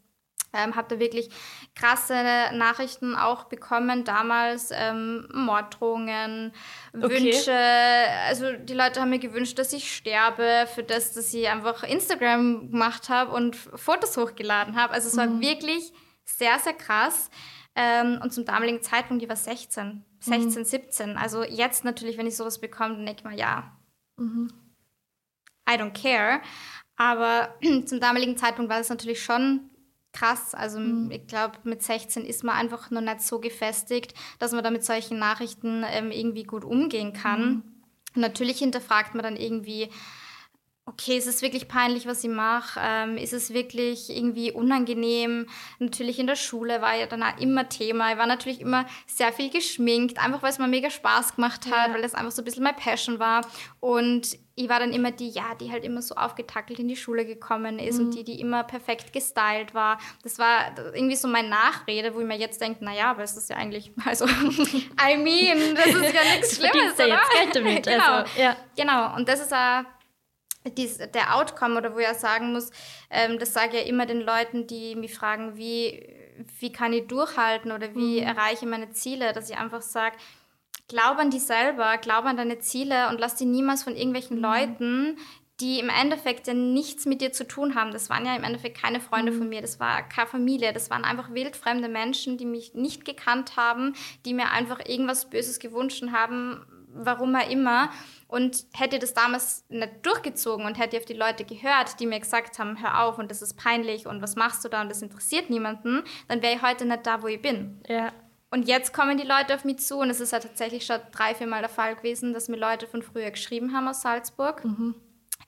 Ähm, 0.54 0.76
habe 0.76 0.88
da 0.88 1.00
wirklich 1.00 1.30
krasse 1.76 2.14
Nachrichten 2.54 3.16
auch 3.16 3.46
bekommen, 3.46 4.04
damals 4.04 4.72
ähm, 4.74 5.28
Morddrohungen, 5.34 6.52
okay. 6.94 7.34
Wünsche. 7.34 7.56
Also 8.28 8.54
die 8.54 8.74
Leute 8.74 9.02
haben 9.02 9.12
mir 9.12 9.20
gewünscht, 9.20 9.60
dass 9.60 9.74
ich 9.74 9.94
sterbe 9.94 10.68
für 10.74 10.84
das, 10.84 11.14
dass 11.14 11.34
ich 11.34 11.48
einfach 11.48 11.84
Instagram 11.84 12.72
gemacht 12.72 13.10
habe 13.10 13.32
und 13.32 13.56
Fotos 13.56 14.18
hochgeladen 14.18 14.76
habe. 14.76 14.94
Also 14.94 15.08
es 15.08 15.18
war 15.18 15.28
mhm. 15.28 15.42
wirklich 15.42 15.94
sehr, 16.26 16.58
sehr 16.60 16.74
krass. 16.74 17.30
Ähm, 17.76 18.20
und 18.22 18.34
zum 18.34 18.46
damaligen 18.46 18.82
Zeitpunkt, 18.82 19.24
ich 19.24 19.30
war 19.30 19.36
16, 19.36 20.04
16, 20.20 20.62
mhm. 20.62 20.66
17. 20.66 21.18
Also 21.18 21.44
jetzt 21.44 21.86
natürlich, 21.86 22.18
wenn 22.18 22.28
ich 22.28 22.36
sowas 22.36 22.60
bekomme, 22.60 22.96
dann 22.96 23.06
denke 23.06 23.20
ich 23.20 23.24
mal, 23.24 23.38
ja, 23.38 23.78
mhm. 24.18 24.52
I 25.70 25.74
don't 25.74 25.94
care. 25.94 26.42
Aber 26.96 27.56
zum 27.86 28.00
damaligen 28.00 28.38
Zeitpunkt 28.38 28.70
war 28.70 28.80
es 28.80 28.90
natürlich 28.90 29.24
schon 29.24 29.69
krass. 30.14 30.54
Also 30.54 30.80
mhm. 30.80 31.12
ich 31.12 31.28
glaube, 31.28 31.60
mit 31.64 31.84
16 31.84 32.26
ist 32.26 32.44
man 32.44 32.56
einfach 32.56 32.92
noch 32.92 33.02
nicht 33.02 33.22
so 33.22 33.40
gefestigt, 33.40 34.14
dass 34.40 34.52
man 34.52 34.64
da 34.64 34.72
mit 34.72 34.84
solchen 34.84 35.20
Nachrichten 35.20 35.84
ähm, 35.90 36.12
irgendwie 36.12 36.44
gut 36.44 36.64
umgehen 36.64 37.14
kann. 37.14 37.42
Mhm. 37.42 37.64
Natürlich 38.16 38.60
hinterfragt 38.60 39.14
man 39.14 39.24
dann 39.24 39.38
irgendwie, 39.38 39.90
okay, 40.90 41.18
ist 41.18 41.28
es 41.28 41.42
wirklich 41.42 41.68
peinlich, 41.68 42.08
was 42.08 42.24
ich 42.24 42.30
mache? 42.30 42.80
Ähm, 42.84 43.18
ist 43.18 43.34
es 43.34 43.54
wirklich 43.54 44.10
irgendwie 44.10 44.52
unangenehm? 44.52 45.48
Natürlich 45.78 46.20
in 46.20 46.28
der 46.28 46.36
Schule 46.36 46.82
war 46.82 46.96
ja 46.96 47.06
dann 47.06 47.22
auch 47.22 47.38
immer 47.40 47.70
Thema. 47.70 48.12
Ich 48.12 48.18
war 48.18 48.26
natürlich 48.26 48.60
immer 48.60 48.86
sehr 49.06 49.32
viel 49.32 49.50
geschminkt, 49.50 50.18
einfach 50.24 50.42
weil 50.42 50.50
es 50.50 50.58
mir 50.58 50.68
mega 50.68 50.90
Spaß 50.90 51.36
gemacht 51.36 51.68
hat, 51.68 51.90
ja. 51.90 51.94
weil 51.94 52.02
das 52.02 52.16
einfach 52.16 52.32
so 52.32 52.42
ein 52.42 52.46
bisschen 52.46 52.64
meine 52.64 52.76
Passion 52.76 53.20
war. 53.20 53.46
Und 53.80 54.38
ich 54.56 54.68
war 54.68 54.80
dann 54.80 54.92
immer 54.92 55.12
die, 55.12 55.30
ja, 55.30 55.56
die 55.60 55.72
halt 55.72 55.86
immer 55.86 56.02
so 56.02 56.16
aufgetackelt 56.16 56.80
in 56.80 56.88
die 56.88 56.98
Schule 56.98 57.26
gekommen 57.26 57.80
ist 57.80 58.00
mhm. 58.00 58.06
und 58.06 58.16
die, 58.16 58.24
die 58.24 58.42
immer 58.42 58.64
perfekt 58.64 59.14
gestylt 59.14 59.74
war. 59.74 60.00
Das 60.24 60.40
war 60.40 60.76
irgendwie 60.94 61.16
so 61.16 61.28
mein 61.28 61.50
Nachrede, 61.50 62.14
wo 62.14 62.20
ich 62.20 62.28
mir 62.28 62.38
jetzt 62.38 62.60
denke, 62.60 62.84
naja, 62.84 63.12
aber 63.12 63.24
es 63.24 63.38
ist 63.38 63.50
ja 63.50 63.58
eigentlich, 63.58 63.92
also, 64.06 64.26
I 64.26 65.18
mean, 65.18 65.76
das 65.76 65.88
ist 65.88 66.14
ja 66.14 66.22
nichts 66.36 66.56
Schlimmes, 66.58 66.96
oder? 66.96 67.08
Jetzt 67.08 67.32
Geld 67.32 67.56
damit. 67.56 67.84
genau. 67.88 68.04
Also, 68.04 68.42
ja. 68.42 68.58
genau, 68.76 69.16
und 69.16 69.30
das 69.30 69.40
ist 69.40 69.54
auch 69.54 69.84
dies, 70.78 70.98
der 70.98 71.36
Outcome 71.36 71.78
oder 71.78 71.94
wo 71.94 72.00
ich 72.00 72.08
auch 72.08 72.14
sagen 72.14 72.54
muss, 72.54 72.72
ähm, 73.10 73.40
das 73.40 73.54
sage 73.54 73.78
ich 73.78 73.84
ja 73.84 73.90
immer 73.90 74.06
den 74.06 74.22
Leuten, 74.22 74.68
die 74.68 74.96
mich 74.96 75.14
fragen, 75.14 75.58
wie, 75.58 76.06
wie 76.60 76.72
kann 76.72 76.94
ich 76.94 77.08
durchhalten 77.08 77.72
oder 77.72 77.96
wie 77.96 78.22
mhm. 78.22 78.28
erreiche 78.28 78.66
ich 78.66 78.70
meine 78.70 78.92
Ziele, 78.92 79.34
dass 79.34 79.50
ich 79.50 79.58
einfach 79.58 79.82
sage, 79.82 80.16
glaub 80.88 81.18
an 81.18 81.32
dich 81.32 81.44
selber, 81.44 81.98
glaub 81.98 82.26
an 82.26 82.38
deine 82.38 82.60
Ziele 82.60 83.10
und 83.10 83.20
lass 83.20 83.36
dich 83.36 83.48
niemals 83.48 83.84
von 83.84 83.96
irgendwelchen 83.96 84.38
mhm. 84.38 84.44
Leuten, 84.44 85.18
die 85.60 85.80
im 85.80 85.90
Endeffekt 85.90 86.48
ja 86.48 86.54
nichts 86.54 87.06
mit 87.06 87.22
dir 87.22 87.34
zu 87.34 87.46
tun 87.46 87.76
haben. 87.76 87.92
Das 87.92 88.10
waren 88.10 88.26
ja 88.26 88.36
im 88.36 88.44
Endeffekt 88.44 88.82
keine 88.82 89.02
Freunde 89.02 89.32
mhm. 89.32 89.38
von 89.38 89.50
mir, 89.50 89.62
das 89.62 89.80
war 89.80 90.08
keine 90.08 90.28
Familie, 90.28 90.74
das 90.74 90.90
waren 90.90 91.04
einfach 91.04 91.34
wildfremde 91.34 91.90
Menschen, 91.90 92.38
die 92.38 92.46
mich 92.46 92.74
nicht 92.74 93.06
gekannt 93.06 93.58
haben, 93.58 93.94
die 94.26 94.34
mir 94.34 94.52
einfach 94.52 94.80
irgendwas 94.86 95.30
Böses 95.30 95.60
gewünscht 95.60 96.04
haben, 96.12 96.66
warum 96.94 97.36
er 97.36 97.50
immer. 97.50 97.90
Und 98.30 98.66
hätte 98.74 99.00
das 99.00 99.14
damals 99.14 99.66
nicht 99.70 100.06
durchgezogen 100.06 100.66
und 100.66 100.78
hätte 100.78 100.98
auf 100.98 101.06
die 101.06 101.14
Leute 101.14 101.44
gehört, 101.44 102.00
die 102.00 102.06
mir 102.06 102.20
gesagt 102.20 102.60
haben, 102.60 102.82
hör 102.82 103.04
auf 103.04 103.18
und 103.18 103.30
das 103.30 103.42
ist 103.42 103.58
peinlich 103.58 104.06
und 104.06 104.22
was 104.22 104.36
machst 104.36 104.64
du 104.64 104.70
da 104.70 104.82
und 104.82 104.90
das 104.90 105.02
interessiert 105.02 105.50
niemanden, 105.50 106.04
dann 106.28 106.42
wäre 106.42 106.56
ich 106.56 106.62
heute 106.62 106.86
nicht 106.86 107.06
da, 107.06 107.22
wo 107.24 107.28
ich 107.28 107.42
bin. 107.42 107.82
Ja. 107.88 108.14
Und 108.52 108.68
jetzt 108.68 108.94
kommen 108.94 109.18
die 109.18 109.28
Leute 109.28 109.56
auf 109.56 109.66
mich 109.66 109.80
zu 109.80 109.98
und 109.98 110.10
es 110.10 110.22
ist 110.22 110.32
ja 110.32 110.40
tatsächlich 110.40 110.86
schon 110.86 111.00
drei, 111.12 111.36
vier 111.36 111.48
Mal 111.48 111.62
der 111.62 111.70
Fall 111.70 111.96
gewesen, 111.96 112.34
dass 112.34 112.50
mir 112.50 112.58
Leute 112.58 112.88
von 112.88 113.02
früher 113.02 113.32
geschrieben 113.32 113.76
haben 113.76 113.88
aus 113.88 114.02
Salzburg. 114.02 114.64
Mhm 114.64 114.96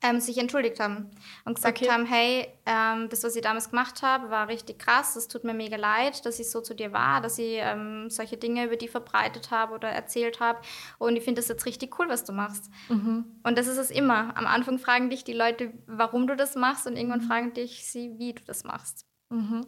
ähm, 0.02 0.20
sich 0.20 0.38
entschuldigt 0.38 0.80
haben 0.80 1.12
und 1.46 1.56
gesagt 1.56 1.80
okay. 1.80 1.92
haben, 1.92 2.06
hey, 2.06 2.48
ähm, 2.66 3.10
das, 3.10 3.24
was 3.24 3.36
ich 3.36 3.42
damals 3.42 3.70
gemacht 3.70 4.02
habe, 4.02 4.30
war 4.30 4.48
richtig 4.48 4.80
krass, 4.80 5.16
es 5.16 5.28
tut 5.28 5.44
mir 5.44 5.54
mega 5.54 5.78
leid, 5.78 6.26
dass 6.26 6.40
ich 6.40 6.50
so 6.50 6.62
zu 6.62 6.74
dir 6.74 6.92
war, 6.92 7.22
dass 7.22 7.38
ich 7.38 7.58
ähm, 7.60 8.10
solche 8.10 8.38
Dinge 8.38 8.66
über 8.66 8.76
die 8.76 8.88
verbreitet 8.88 9.52
habe 9.52 9.74
oder 9.76 9.90
erzählt 9.90 10.40
habe 10.40 10.60
und 10.98 11.16
ich 11.16 11.24
finde 11.24 11.42
das 11.42 11.50
jetzt 11.50 11.66
richtig 11.66 12.00
cool, 12.00 12.10
was 12.10 12.24
du 12.24 12.34
machst. 12.34 12.72
Mhm. 12.90 13.26
Und 13.44 13.58
das 13.58 13.68
ist 13.68 13.78
es 13.78 13.92
immer. 13.92 14.36
Am 14.36 14.48
Anfang 14.48 14.80
fragen 14.80 15.10
dich 15.10 15.24
die 15.24 15.34
Leute, 15.34 15.72
warum 15.86 16.28
du 16.28 16.36
das 16.36 16.56
machst 16.56 16.88
und 16.88 16.98
irgendwann 16.98 17.22
mhm. 17.22 17.28
fragen 17.28 17.54
dich 17.54 17.86
sie, 17.86 18.18
wie 18.18 18.34
du 18.34 18.44
das 18.44 18.64
machst. 18.64 19.06
Mhm. 19.30 19.66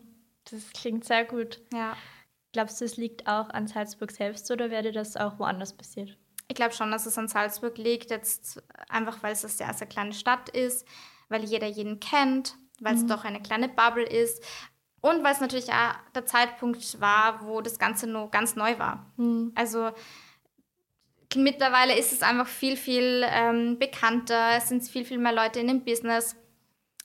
Das 0.50 0.72
klingt 0.74 1.06
sehr 1.06 1.26
gut. 1.26 1.62
Ja. 1.74 1.96
Glaubst 2.54 2.82
du, 2.82 2.86
es 2.86 2.98
liegt 2.98 3.28
auch 3.28 3.50
an 3.50 3.68
Salzburg 3.68 4.12
selbst 4.12 4.50
oder 4.52 4.70
werde 4.70 4.92
das 4.92 5.16
auch 5.16 5.40
woanders 5.40 5.74
passiert? 5.74 6.18
Ich 6.48 6.56
glaube 6.56 6.74
schon, 6.74 6.92
dass 6.92 7.06
es 7.06 7.18
an 7.18 7.28
Salzburg 7.28 7.78
liegt, 7.78 8.12
jetzt 8.12 8.62
einfach 8.90 9.24
weil 9.24 9.34
es 9.34 9.44
eine 9.44 9.52
sehr, 9.52 9.74
sehr 9.74 9.88
kleine 9.88 10.14
Stadt 10.14 10.50
ist, 10.50 10.88
weil 11.30 11.44
jeder 11.44 11.68
jeden 11.68 12.00
kennt, 12.00 12.56
weil 12.80 12.96
es 12.96 13.04
mhm. 13.04 13.08
doch 13.08 13.24
eine 13.24 13.42
kleine 13.42 13.70
Bubble 13.70 14.06
ist 14.06 14.44
und 15.02 15.24
weil 15.24 15.34
es 15.34 15.42
natürlich 15.42 15.70
auch 15.72 15.96
der 16.16 16.26
Zeitpunkt 16.26 17.00
war, 17.02 17.46
wo 17.46 17.62
das 17.62 17.80
Ganze 17.80 18.08
nur 18.08 18.30
ganz 18.30 18.56
neu 18.56 18.78
war. 18.80 19.12
Mhm. 19.18 19.52
Also 19.56 19.92
mittlerweile 21.36 21.98
ist 21.98 22.14
es 22.14 22.22
einfach 22.22 22.48
viel, 22.48 22.78
viel 22.78 23.26
ähm, 23.26 23.80
bekannter, 23.80 24.58
es 24.58 24.70
sind 24.70 24.84
viel, 24.84 25.06
viel 25.06 25.18
mehr 25.18 25.34
Leute 25.34 25.60
in 25.60 25.68
dem 25.68 25.84
Business. 25.84 26.36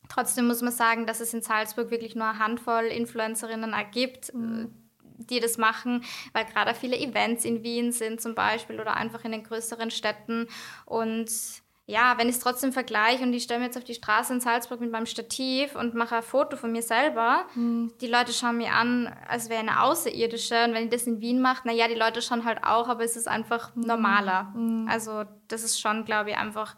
Trotzdem 0.08 0.46
muss 0.46 0.62
man 0.62 0.72
sagen, 0.72 1.06
dass 1.06 1.20
es 1.20 1.34
in 1.34 1.42
Salzburg 1.42 1.90
wirklich 1.90 2.14
nur 2.14 2.26
eine 2.26 2.38
Handvoll 2.38 2.84
Influencerinnen 2.86 3.74
gibt. 3.92 4.32
Mhm 4.34 4.87
die 5.18 5.40
das 5.40 5.58
machen, 5.58 6.04
weil 6.32 6.44
gerade 6.46 6.74
viele 6.74 6.96
Events 6.96 7.44
in 7.44 7.62
Wien 7.62 7.92
sind 7.92 8.20
zum 8.20 8.34
Beispiel 8.34 8.80
oder 8.80 8.96
einfach 8.96 9.24
in 9.24 9.32
den 9.32 9.44
größeren 9.44 9.90
Städten. 9.90 10.48
Und 10.86 11.30
ja, 11.86 12.18
wenn 12.18 12.28
ich 12.28 12.36
es 12.36 12.42
trotzdem 12.42 12.72
vergleiche 12.72 13.22
und 13.22 13.32
ich 13.32 13.44
stelle 13.44 13.60
mir 13.60 13.66
jetzt 13.66 13.78
auf 13.78 13.84
die 13.84 13.94
Straße 13.94 14.34
in 14.34 14.40
Salzburg 14.42 14.78
mit 14.78 14.90
meinem 14.90 15.06
Stativ 15.06 15.74
und 15.74 15.94
mache 15.94 16.16
ein 16.16 16.22
Foto 16.22 16.58
von 16.58 16.70
mir 16.70 16.82
selber, 16.82 17.46
mhm. 17.54 17.92
die 18.02 18.06
Leute 18.06 18.34
schauen 18.34 18.58
mir 18.58 18.72
an, 18.74 19.06
als 19.26 19.48
wäre 19.48 19.60
eine 19.60 19.82
Außerirdische. 19.82 20.64
Und 20.64 20.74
wenn 20.74 20.84
ich 20.84 20.90
das 20.90 21.06
in 21.06 21.22
Wien 21.22 21.40
mache, 21.40 21.66
naja, 21.66 21.88
die 21.88 21.94
Leute 21.94 22.20
schauen 22.20 22.44
halt 22.44 22.62
auch, 22.62 22.88
aber 22.88 23.04
es 23.04 23.16
ist 23.16 23.26
einfach 23.26 23.74
mhm. 23.74 23.84
normaler. 23.84 24.52
Mhm. 24.54 24.86
Also 24.86 25.24
das 25.48 25.64
ist 25.64 25.80
schon, 25.80 26.04
glaube 26.04 26.30
ich, 26.30 26.36
einfach, 26.36 26.76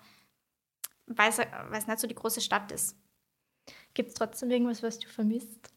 weil 1.07 1.29
es 1.29 1.87
nicht 1.89 1.99
so 1.99 2.07
die 2.07 2.15
große 2.15 2.41
Stadt 2.41 2.71
ist. 2.71 2.97
Gibt 3.95 4.11
es 4.11 4.15
trotzdem 4.15 4.51
irgendwas, 4.53 4.83
was 4.85 5.01
du 5.01 5.09
vermisst? 5.09 5.73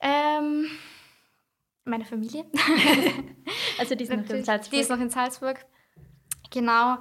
Ähm, 0.00 0.66
meine 1.86 2.04
Familie. 2.04 2.44
also 3.78 3.94
die 3.94 4.04
ist 4.04 4.12
noch 4.12 4.28
in 4.28 4.44
Salzburg. 4.44 4.70
Die 4.72 4.80
ist 4.80 4.90
noch 4.90 5.00
in 5.00 5.10
Salzburg. 5.10 5.64
Genau. 6.50 6.98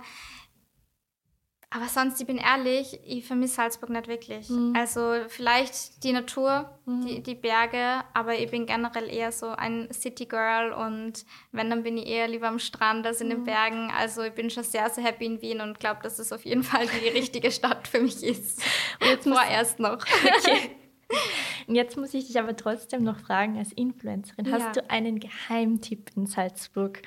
Aber 1.76 1.90
sonst, 1.90 2.22
ich 2.22 2.28
bin 2.28 2.38
ehrlich, 2.38 2.98
ich 3.06 3.26
vermisse 3.26 3.56
Salzburg 3.56 3.90
nicht 3.90 4.08
wirklich. 4.08 4.50
Mhm. 4.50 4.74
Also 4.78 5.16
vielleicht 5.28 6.04
die 6.06 6.14
Natur, 6.14 6.70
mhm. 6.86 7.06
die, 7.06 7.22
die 7.22 7.36
Berge, 7.36 8.02
aber 8.14 8.36
ich 8.40 8.50
bin 8.50 8.66
generell 8.66 9.14
eher 9.14 9.34
so 9.34 9.48
ein 9.48 9.90
City 9.92 10.26
Girl 10.26 10.72
und 10.72 11.26
wenn, 11.52 11.70
dann 11.70 11.84
bin 11.84 11.98
ich 11.98 12.08
eher 12.08 12.30
lieber 12.30 12.48
am 12.48 12.60
Strand 12.60 13.06
als 13.06 13.20
in 13.20 13.28
mhm. 13.28 13.32
den 13.32 13.44
Bergen. 13.44 13.92
Also 13.92 14.22
ich 14.22 14.34
bin 14.34 14.50
schon 14.50 14.64
sehr, 14.64 14.90
sehr 14.90 15.04
happy 15.04 15.26
in 15.26 15.42
Wien 15.42 15.60
und 15.60 15.78
glaube, 15.80 16.02
dass 16.02 16.18
es 16.18 16.32
auf 16.32 16.46
jeden 16.46 16.64
Fall 16.64 16.88
die 16.88 17.10
richtige 17.10 17.52
Stadt 17.52 17.90
für 17.90 18.00
mich 18.00 18.24
ist. 18.24 18.62
Und 19.02 19.10
jetzt 19.10 19.28
vorerst 19.28 19.80
noch. 19.80 19.98
Okay. 19.98 20.72
Und 21.68 21.76
jetzt 21.76 21.98
muss 21.98 22.14
ich 22.14 22.28
dich 22.28 22.40
aber 22.40 22.56
trotzdem 22.56 23.04
noch 23.04 23.20
fragen, 23.20 23.58
als 23.58 23.72
Influencerin, 23.72 24.46
ja. 24.46 24.54
hast 24.54 24.76
du 24.76 24.90
einen 24.90 25.20
Geheimtipp 25.20 26.12
in 26.16 26.26
Salzburg? 26.26 27.02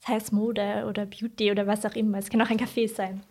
Das 0.00 0.08
heißt 0.08 0.32
Mode 0.32 0.86
oder 0.88 1.06
Beauty 1.06 1.50
oder 1.50 1.66
was 1.66 1.84
auch 1.84 1.94
immer. 1.94 2.18
Es 2.18 2.30
kann 2.30 2.40
auch 2.40 2.50
ein 2.50 2.58
Café 2.58 2.88
sein. 2.88 3.22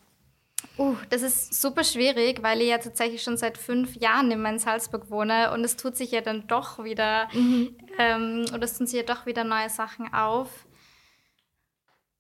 Uh, 0.78 0.96
das 1.10 1.22
ist 1.22 1.62
super 1.62 1.84
schwierig, 1.84 2.44
weil 2.44 2.62
ich 2.62 2.70
ja 2.70 2.78
tatsächlich 2.78 3.24
schon 3.24 3.38
seit 3.38 3.58
fünf 3.58 3.96
Jahren 3.96 4.32
immer 4.32 4.50
in 4.50 4.60
Salzburg 4.60 5.10
wohne 5.10 5.54
und 5.54 5.64
es 5.64 5.78
tut 5.78 5.96
sich 5.96 6.12
ja 6.12 6.22
dann 6.22 6.48
doch 6.48 6.84
wieder, 6.84 7.30
mhm. 7.34 7.78
ähm, 7.98 8.46
oder 8.54 8.64
es 8.64 8.78
tun 8.78 8.88
sich 8.88 8.98
ja 8.98 9.06
doch 9.06 9.26
wieder 9.26 9.44
neue 9.44 9.70
Sachen 9.70 10.14
auf. 10.14 10.66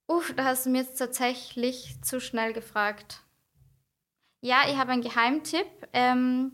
Uh, 0.07 0.21
da 0.35 0.45
hast 0.45 0.65
du 0.65 0.69
mir 0.69 0.83
jetzt 0.83 0.97
tatsächlich 0.97 2.01
zu 2.01 2.21
schnell 2.21 2.53
gefragt. 2.53 3.21
Ja, 4.41 4.63
ich 4.69 4.77
habe 4.77 4.91
einen 4.91 5.01
Geheimtipp, 5.01 5.67
ähm, 5.91 6.53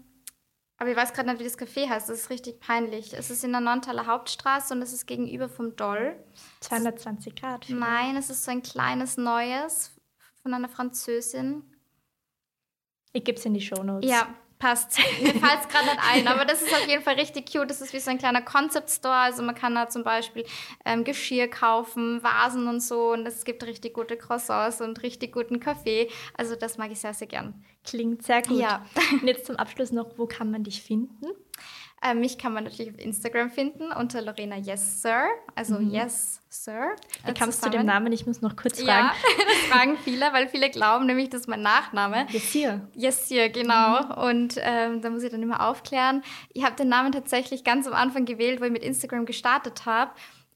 aber 0.82 0.90
ich 0.90 0.98
weiß 0.98 1.14
gerade 1.14 1.30
nicht, 1.30 1.40
wie 1.40 1.44
das 1.44 1.60
Café 1.60 1.88
heißt. 1.88 2.10
Das 2.10 2.22
ist 2.22 2.30
richtig 2.32 2.60
peinlich. 2.60 3.14
Es 3.14 3.30
ist 3.30 3.44
in 3.44 3.52
der 3.52 3.62
Nontaler 3.62 4.08
Hauptstraße 4.08 4.74
und 4.74 4.82
es 4.82 4.92
ist 4.94 5.06
gegenüber 5.06 5.48
vom 5.48 5.76
Doll. 5.76 6.16
220 6.62 7.36
Grad. 7.36 7.66
Vielleicht. 7.66 7.80
Nein, 7.80 8.18
es 8.18 8.32
ist 8.32 8.44
so 8.44 8.50
ein 8.50 8.64
kleines 8.64 9.16
Neues 9.16 9.92
von 10.42 10.56
einer 10.56 10.70
Französin. 10.70 11.62
Ich 13.14 13.24
gebe 13.24 13.38
es 13.38 13.46
in 13.46 13.54
die 13.54 13.62
Shownotes. 13.62 14.10
Ja, 14.10 14.34
passt. 14.62 14.98
Mir 15.22 15.34
fällt 15.34 15.62
es 15.62 15.68
gerade 15.68 15.86
nicht 15.86 16.00
ein, 16.10 16.28
aber 16.28 16.46
das 16.46 16.62
ist 16.62 16.72
auf 16.72 16.88
jeden 16.88 17.04
Fall 17.04 17.16
richtig 17.16 17.52
cute. 17.52 17.70
Das 17.70 17.82
ist 17.82 17.92
wie 17.92 18.00
so 18.00 18.12
ein 18.12 18.18
kleiner 18.18 18.42
Concept 18.42 18.90
Store. 18.90 19.16
Also 19.16 19.44
man 19.44 19.56
kann 19.56 19.76
da 19.76 19.90
zum 19.90 20.04
Beispiel 20.04 20.46
ähm, 20.86 21.04
Geschirr 21.04 21.50
kaufen, 21.50 22.24
Vasen 22.24 22.68
und 22.68 22.80
so. 22.80 23.12
Und 23.12 23.28
es 23.28 23.44
gibt 23.44 23.66
richtig 23.66 23.94
gute 23.94 24.16
Croissants 24.16 24.80
und 24.80 25.02
richtig 25.04 25.34
guten 25.34 25.60
Kaffee. 25.60 26.10
Also 26.38 26.56
das 26.56 26.78
mag 26.78 26.92
ich 26.92 27.00
sehr, 27.00 27.14
sehr 27.14 27.28
gern. 27.28 27.66
Klingt 27.84 28.24
sehr 28.24 28.44
gut. 28.44 28.60
Ja. 28.60 28.86
Und 29.12 29.28
jetzt 29.28 29.48
zum 29.48 29.56
Abschluss 29.58 29.92
noch, 29.92 30.18
wo 30.18 30.28
kann 30.28 30.52
man 30.52 30.64
dich 30.64 30.82
finden? 30.82 31.26
Äh, 32.04 32.16
mich 32.16 32.40
kann 32.40 32.54
man 32.54 32.64
natürlich 32.64 32.92
auf 32.92 33.00
Instagram 33.00 33.52
finden 33.52 33.92
unter 33.92 34.24
Lorena 34.24 34.58
Yes 34.58 35.04
Sir, 35.04 35.26
also 35.54 35.76
mhm. 35.76 35.92
Yes 35.92 36.42
Sir. 36.50 36.96
Wie 37.26 37.34
kamst 37.34 37.60
du 37.60 37.66
zu 37.66 37.70
dem 37.70 37.86
Namen? 37.86 38.12
Ich 38.12 38.26
muss 38.26 38.42
noch 38.42 38.56
kurz 38.56 38.82
fragen. 38.82 39.08
Ja, 39.08 39.14
das 39.38 39.58
fragen 39.70 39.98
viele, 40.04 40.34
weil 40.34 40.48
viele 40.48 40.72
glauben 40.72 41.06
nämlich, 41.06 41.30
das 41.30 41.42
ist 41.42 41.48
mein 41.48 41.62
Nachname. 41.62 42.26
Yes 42.32 42.52
Sir. 42.52 42.82
Yes 42.96 43.30
Sir, 43.30 43.50
genau. 43.50 44.02
Mhm. 44.04 44.12
Und 44.12 44.56
ähm, 44.58 45.02
da 45.02 45.12
muss 45.12 45.22
ich 45.22 45.30
dann 45.30 45.44
immer 45.44 45.68
aufklären. 45.68 46.24
Ich 46.54 46.64
habe 46.64 46.76
den 46.76 46.90
Namen 46.90 47.12
tatsächlich 47.12 47.64
ganz 47.64 47.86
am 47.86 47.94
Anfang 47.94 48.26
gewählt, 48.26 48.62
wo 48.62 48.66
ich 48.66 48.72
mit 48.72 48.84
Instagram 48.84 49.28
gestartet 49.28 49.86
habe. 49.86 50.12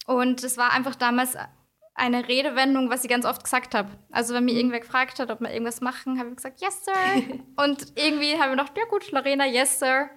Und 0.08 0.44
es 0.44 0.58
war 0.58 0.72
einfach 0.74 0.96
damals 0.96 1.38
eine 1.94 2.28
Redewendung, 2.28 2.90
was 2.90 3.04
ich 3.04 3.10
ganz 3.10 3.26
oft 3.26 3.44
gesagt 3.44 3.76
habe. 3.76 3.90
Also 4.12 4.34
wenn 4.34 4.46
mir 4.46 4.52
mhm. 4.54 4.58
irgendwer 4.58 4.80
gefragt 4.80 5.20
hat, 5.20 5.30
ob 5.30 5.42
wir 5.42 5.52
irgendwas 5.52 5.80
machen, 5.82 6.20
habe 6.20 6.30
ich 6.30 6.36
gesagt, 6.38 6.60
yes, 6.62 6.84
sir. 6.86 6.94
und 7.64 7.94
irgendwie 7.96 8.34
habe 8.34 8.52
ich 8.54 8.58
gedacht, 8.58 8.78
ja 8.78 8.86
gut, 8.86 9.12
Lorena, 9.12 9.46
yes, 9.46 9.80
sir. 9.80 10.10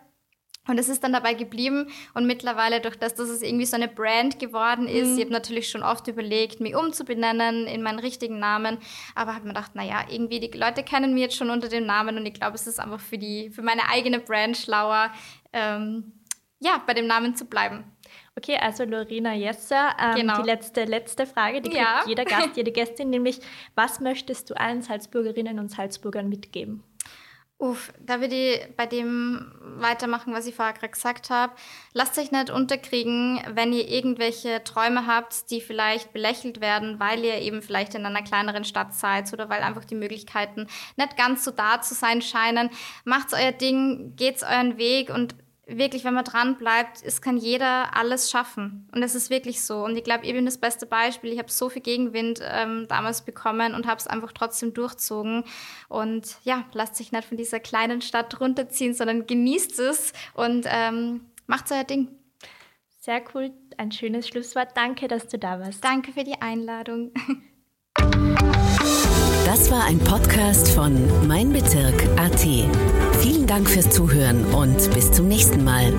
Und 0.69 0.79
es 0.79 0.89
ist 0.89 1.03
dann 1.03 1.13
dabei 1.13 1.35
geblieben 1.35 1.89
und 2.15 2.27
mittlerweile 2.27 2.81
durch 2.81 2.97
das, 2.97 3.15
dass 3.15 3.29
es 3.29 3.43
irgendwie 3.43 3.67
so 3.67 3.77
eine 3.77 3.89
Brand 3.89 4.39
geworden 4.39 4.87
ist, 4.87 5.09
mhm. 5.09 5.19
ich 5.19 5.25
habe 5.25 5.33
natürlich 5.33 5.69
schon 5.69 5.83
oft 5.83 6.07
überlegt, 6.07 6.61
mich 6.61 6.77
umzubenennen 6.77 7.67
in 7.67 7.83
meinen 7.83 7.99
richtigen 7.99 8.39
Namen, 8.39 8.79
aber 9.15 9.35
habe 9.35 9.47
mir 9.47 9.55
gedacht, 9.55 9.75
naja, 9.75 10.05
irgendwie 10.11 10.41
die 10.41 10.57
Leute 10.57 10.83
kennen 10.83 11.15
mich 11.15 11.23
jetzt 11.23 11.37
schon 11.37 11.51
unter 11.51 11.69
dem 11.69 11.87
Namen 11.87 12.19
und 12.19 12.27
ich 12.27 12.35
glaube, 12.35 12.55
es 12.55 12.67
ist 12.67 12.79
einfach 12.79 13.01
für, 13.01 13.19
die, 13.19 13.51
für 13.51 13.63
meine 13.63 13.89
eigene 13.91 14.21
Brand 14.21 14.57
schlauer, 14.57 15.11
ähm, 15.53 16.13
ja, 16.61 16.83
bei 16.87 16.95
dem 16.95 17.07
Namen 17.07 17.35
zu 17.35 17.47
bleiben. 17.47 17.85
Okay, 18.37 18.57
also 18.57 18.85
Lorena 18.85 19.35
Jesser, 19.35 19.97
ähm, 20.01 20.15
genau. 20.15 20.41
die 20.41 20.47
letzte, 20.47 20.85
letzte 20.85 21.27
Frage, 21.27 21.61
die 21.61 21.75
ja. 21.75 21.97
kriegt 21.97 22.09
jeder 22.09 22.25
Gast, 22.25 22.51
jede 22.57 22.71
Gästin, 22.73 23.11
nämlich, 23.11 23.41
was 23.75 24.01
möchtest 24.01 24.51
du 24.51 24.55
allen 24.55 24.83
Salzburgerinnen 24.83 25.59
und 25.59 25.71
Salzburgern 25.71 26.29
mitgeben? 26.29 26.85
Uff, 27.61 27.93
da 27.99 28.21
würde 28.21 28.37
ich 28.37 28.77
bei 28.77 28.87
dem 28.87 29.51
weitermachen, 29.81 30.33
was 30.33 30.47
ich 30.47 30.55
vorher 30.55 30.75
gerade 30.75 30.93
gesagt 30.93 31.29
habe. 31.29 31.53
Lasst 31.93 32.17
euch 32.17 32.31
nicht 32.31 32.51
unterkriegen, 32.51 33.41
wenn 33.53 33.73
ihr 33.73 33.89
irgendwelche 33.89 34.63
Träume 34.63 35.09
habt, 35.09 35.51
die 35.51 35.61
vielleicht 35.61 36.13
belächelt 36.13 36.61
werden, 36.61 37.01
weil 37.01 37.25
ihr 37.25 37.39
eben 37.41 37.61
vielleicht 37.61 37.97
in 37.97 38.07
einer 38.07 38.23
kleineren 38.23 38.63
Stadt 38.63 38.95
seid 38.95 39.33
oder 39.33 39.49
weil 39.49 39.63
einfach 39.63 39.85
die 39.85 39.97
Möglichkeiten 39.97 40.69
nicht 40.97 41.17
ganz 41.17 41.45
so 41.45 41.51
da 41.51 41.83
zu 41.83 41.95
sein 41.95 42.23
scheinen. 42.23 42.71
Macht's 43.05 43.35
euer 43.35 43.51
Ding, 43.51 44.15
geht's 44.15 44.45
euren 44.45 44.79
Weg 44.79 45.11
und 45.11 45.35
wirklich, 45.69 46.05
wenn 46.05 46.15
man 46.15 46.25
dran 46.25 46.57
bleibt, 46.57 47.03
es 47.05 47.21
kann 47.21 47.37
jeder 47.37 47.97
alles 47.97 48.31
schaffen. 48.31 48.89
Und 48.93 49.03
es 49.03 49.15
ist 49.15 49.31
wirklich 49.31 49.63
so. 49.63 49.85
Und 49.85 49.97
ich 49.97 50.05
glaube, 50.05 50.25
ich 50.25 50.33
bin 50.33 50.45
das 50.45 50.59
beste 50.59 50.87
Beispiel. 50.87 51.33
Ich 51.33 51.39
habe 51.39 51.51
so 51.51 51.69
viel 51.69 51.83
Gegenwind 51.83 52.41
ähm, 52.43 52.87
damals 52.89 53.23
bekommen 53.23 53.75
und 53.75 53.87
habe 53.87 53.99
es 53.99 54.07
einfach 54.07 54.33
trotzdem 54.33 54.75
durchzogen. 54.75 55.45
Und 55.89 56.37
ja, 56.45 56.65
lasst 56.73 56.97
sich 56.97 57.13
nicht 57.13 57.25
von 57.29 57.37
dieser 57.37 57.61
kleinen 57.61 58.01
Stadt 58.01 58.41
runterziehen, 58.41 58.95
sondern 58.95 59.27
genießt 59.27 59.79
es 59.79 60.13
und 60.35 60.67
ähm, 60.69 61.27
macht 61.47 61.71
euer 61.71 61.85
Ding. 61.85 62.09
Sehr 63.01 63.23
cool. 63.35 63.53
Ein 63.77 63.93
schönes 63.93 64.27
Schlusswort. 64.29 64.77
Danke, 64.77 65.07
dass 65.07 65.29
du 65.29 65.39
da 65.39 65.61
warst. 65.61 65.85
Danke 65.85 66.13
für 66.13 66.25
die 66.25 66.41
Einladung. 66.41 67.13
Das 69.49 69.71
war 69.71 69.83
ein 69.85 69.99
Podcast 69.99 70.69
von 70.73 71.27
Mein 71.27 71.55
Bezirk 71.55 72.07
AT. 72.19 72.47
Vielen 73.23 73.47
Dank 73.47 73.71
fürs 73.71 73.89
Zuhören 73.89 74.45
und 74.53 74.77
bis 74.93 75.11
zum 75.11 75.27
nächsten 75.27 75.65
Mal. 75.65 75.95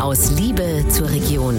Aus 0.00 0.30
Liebe 0.30 0.86
zur 0.88 1.10
Region. 1.10 1.54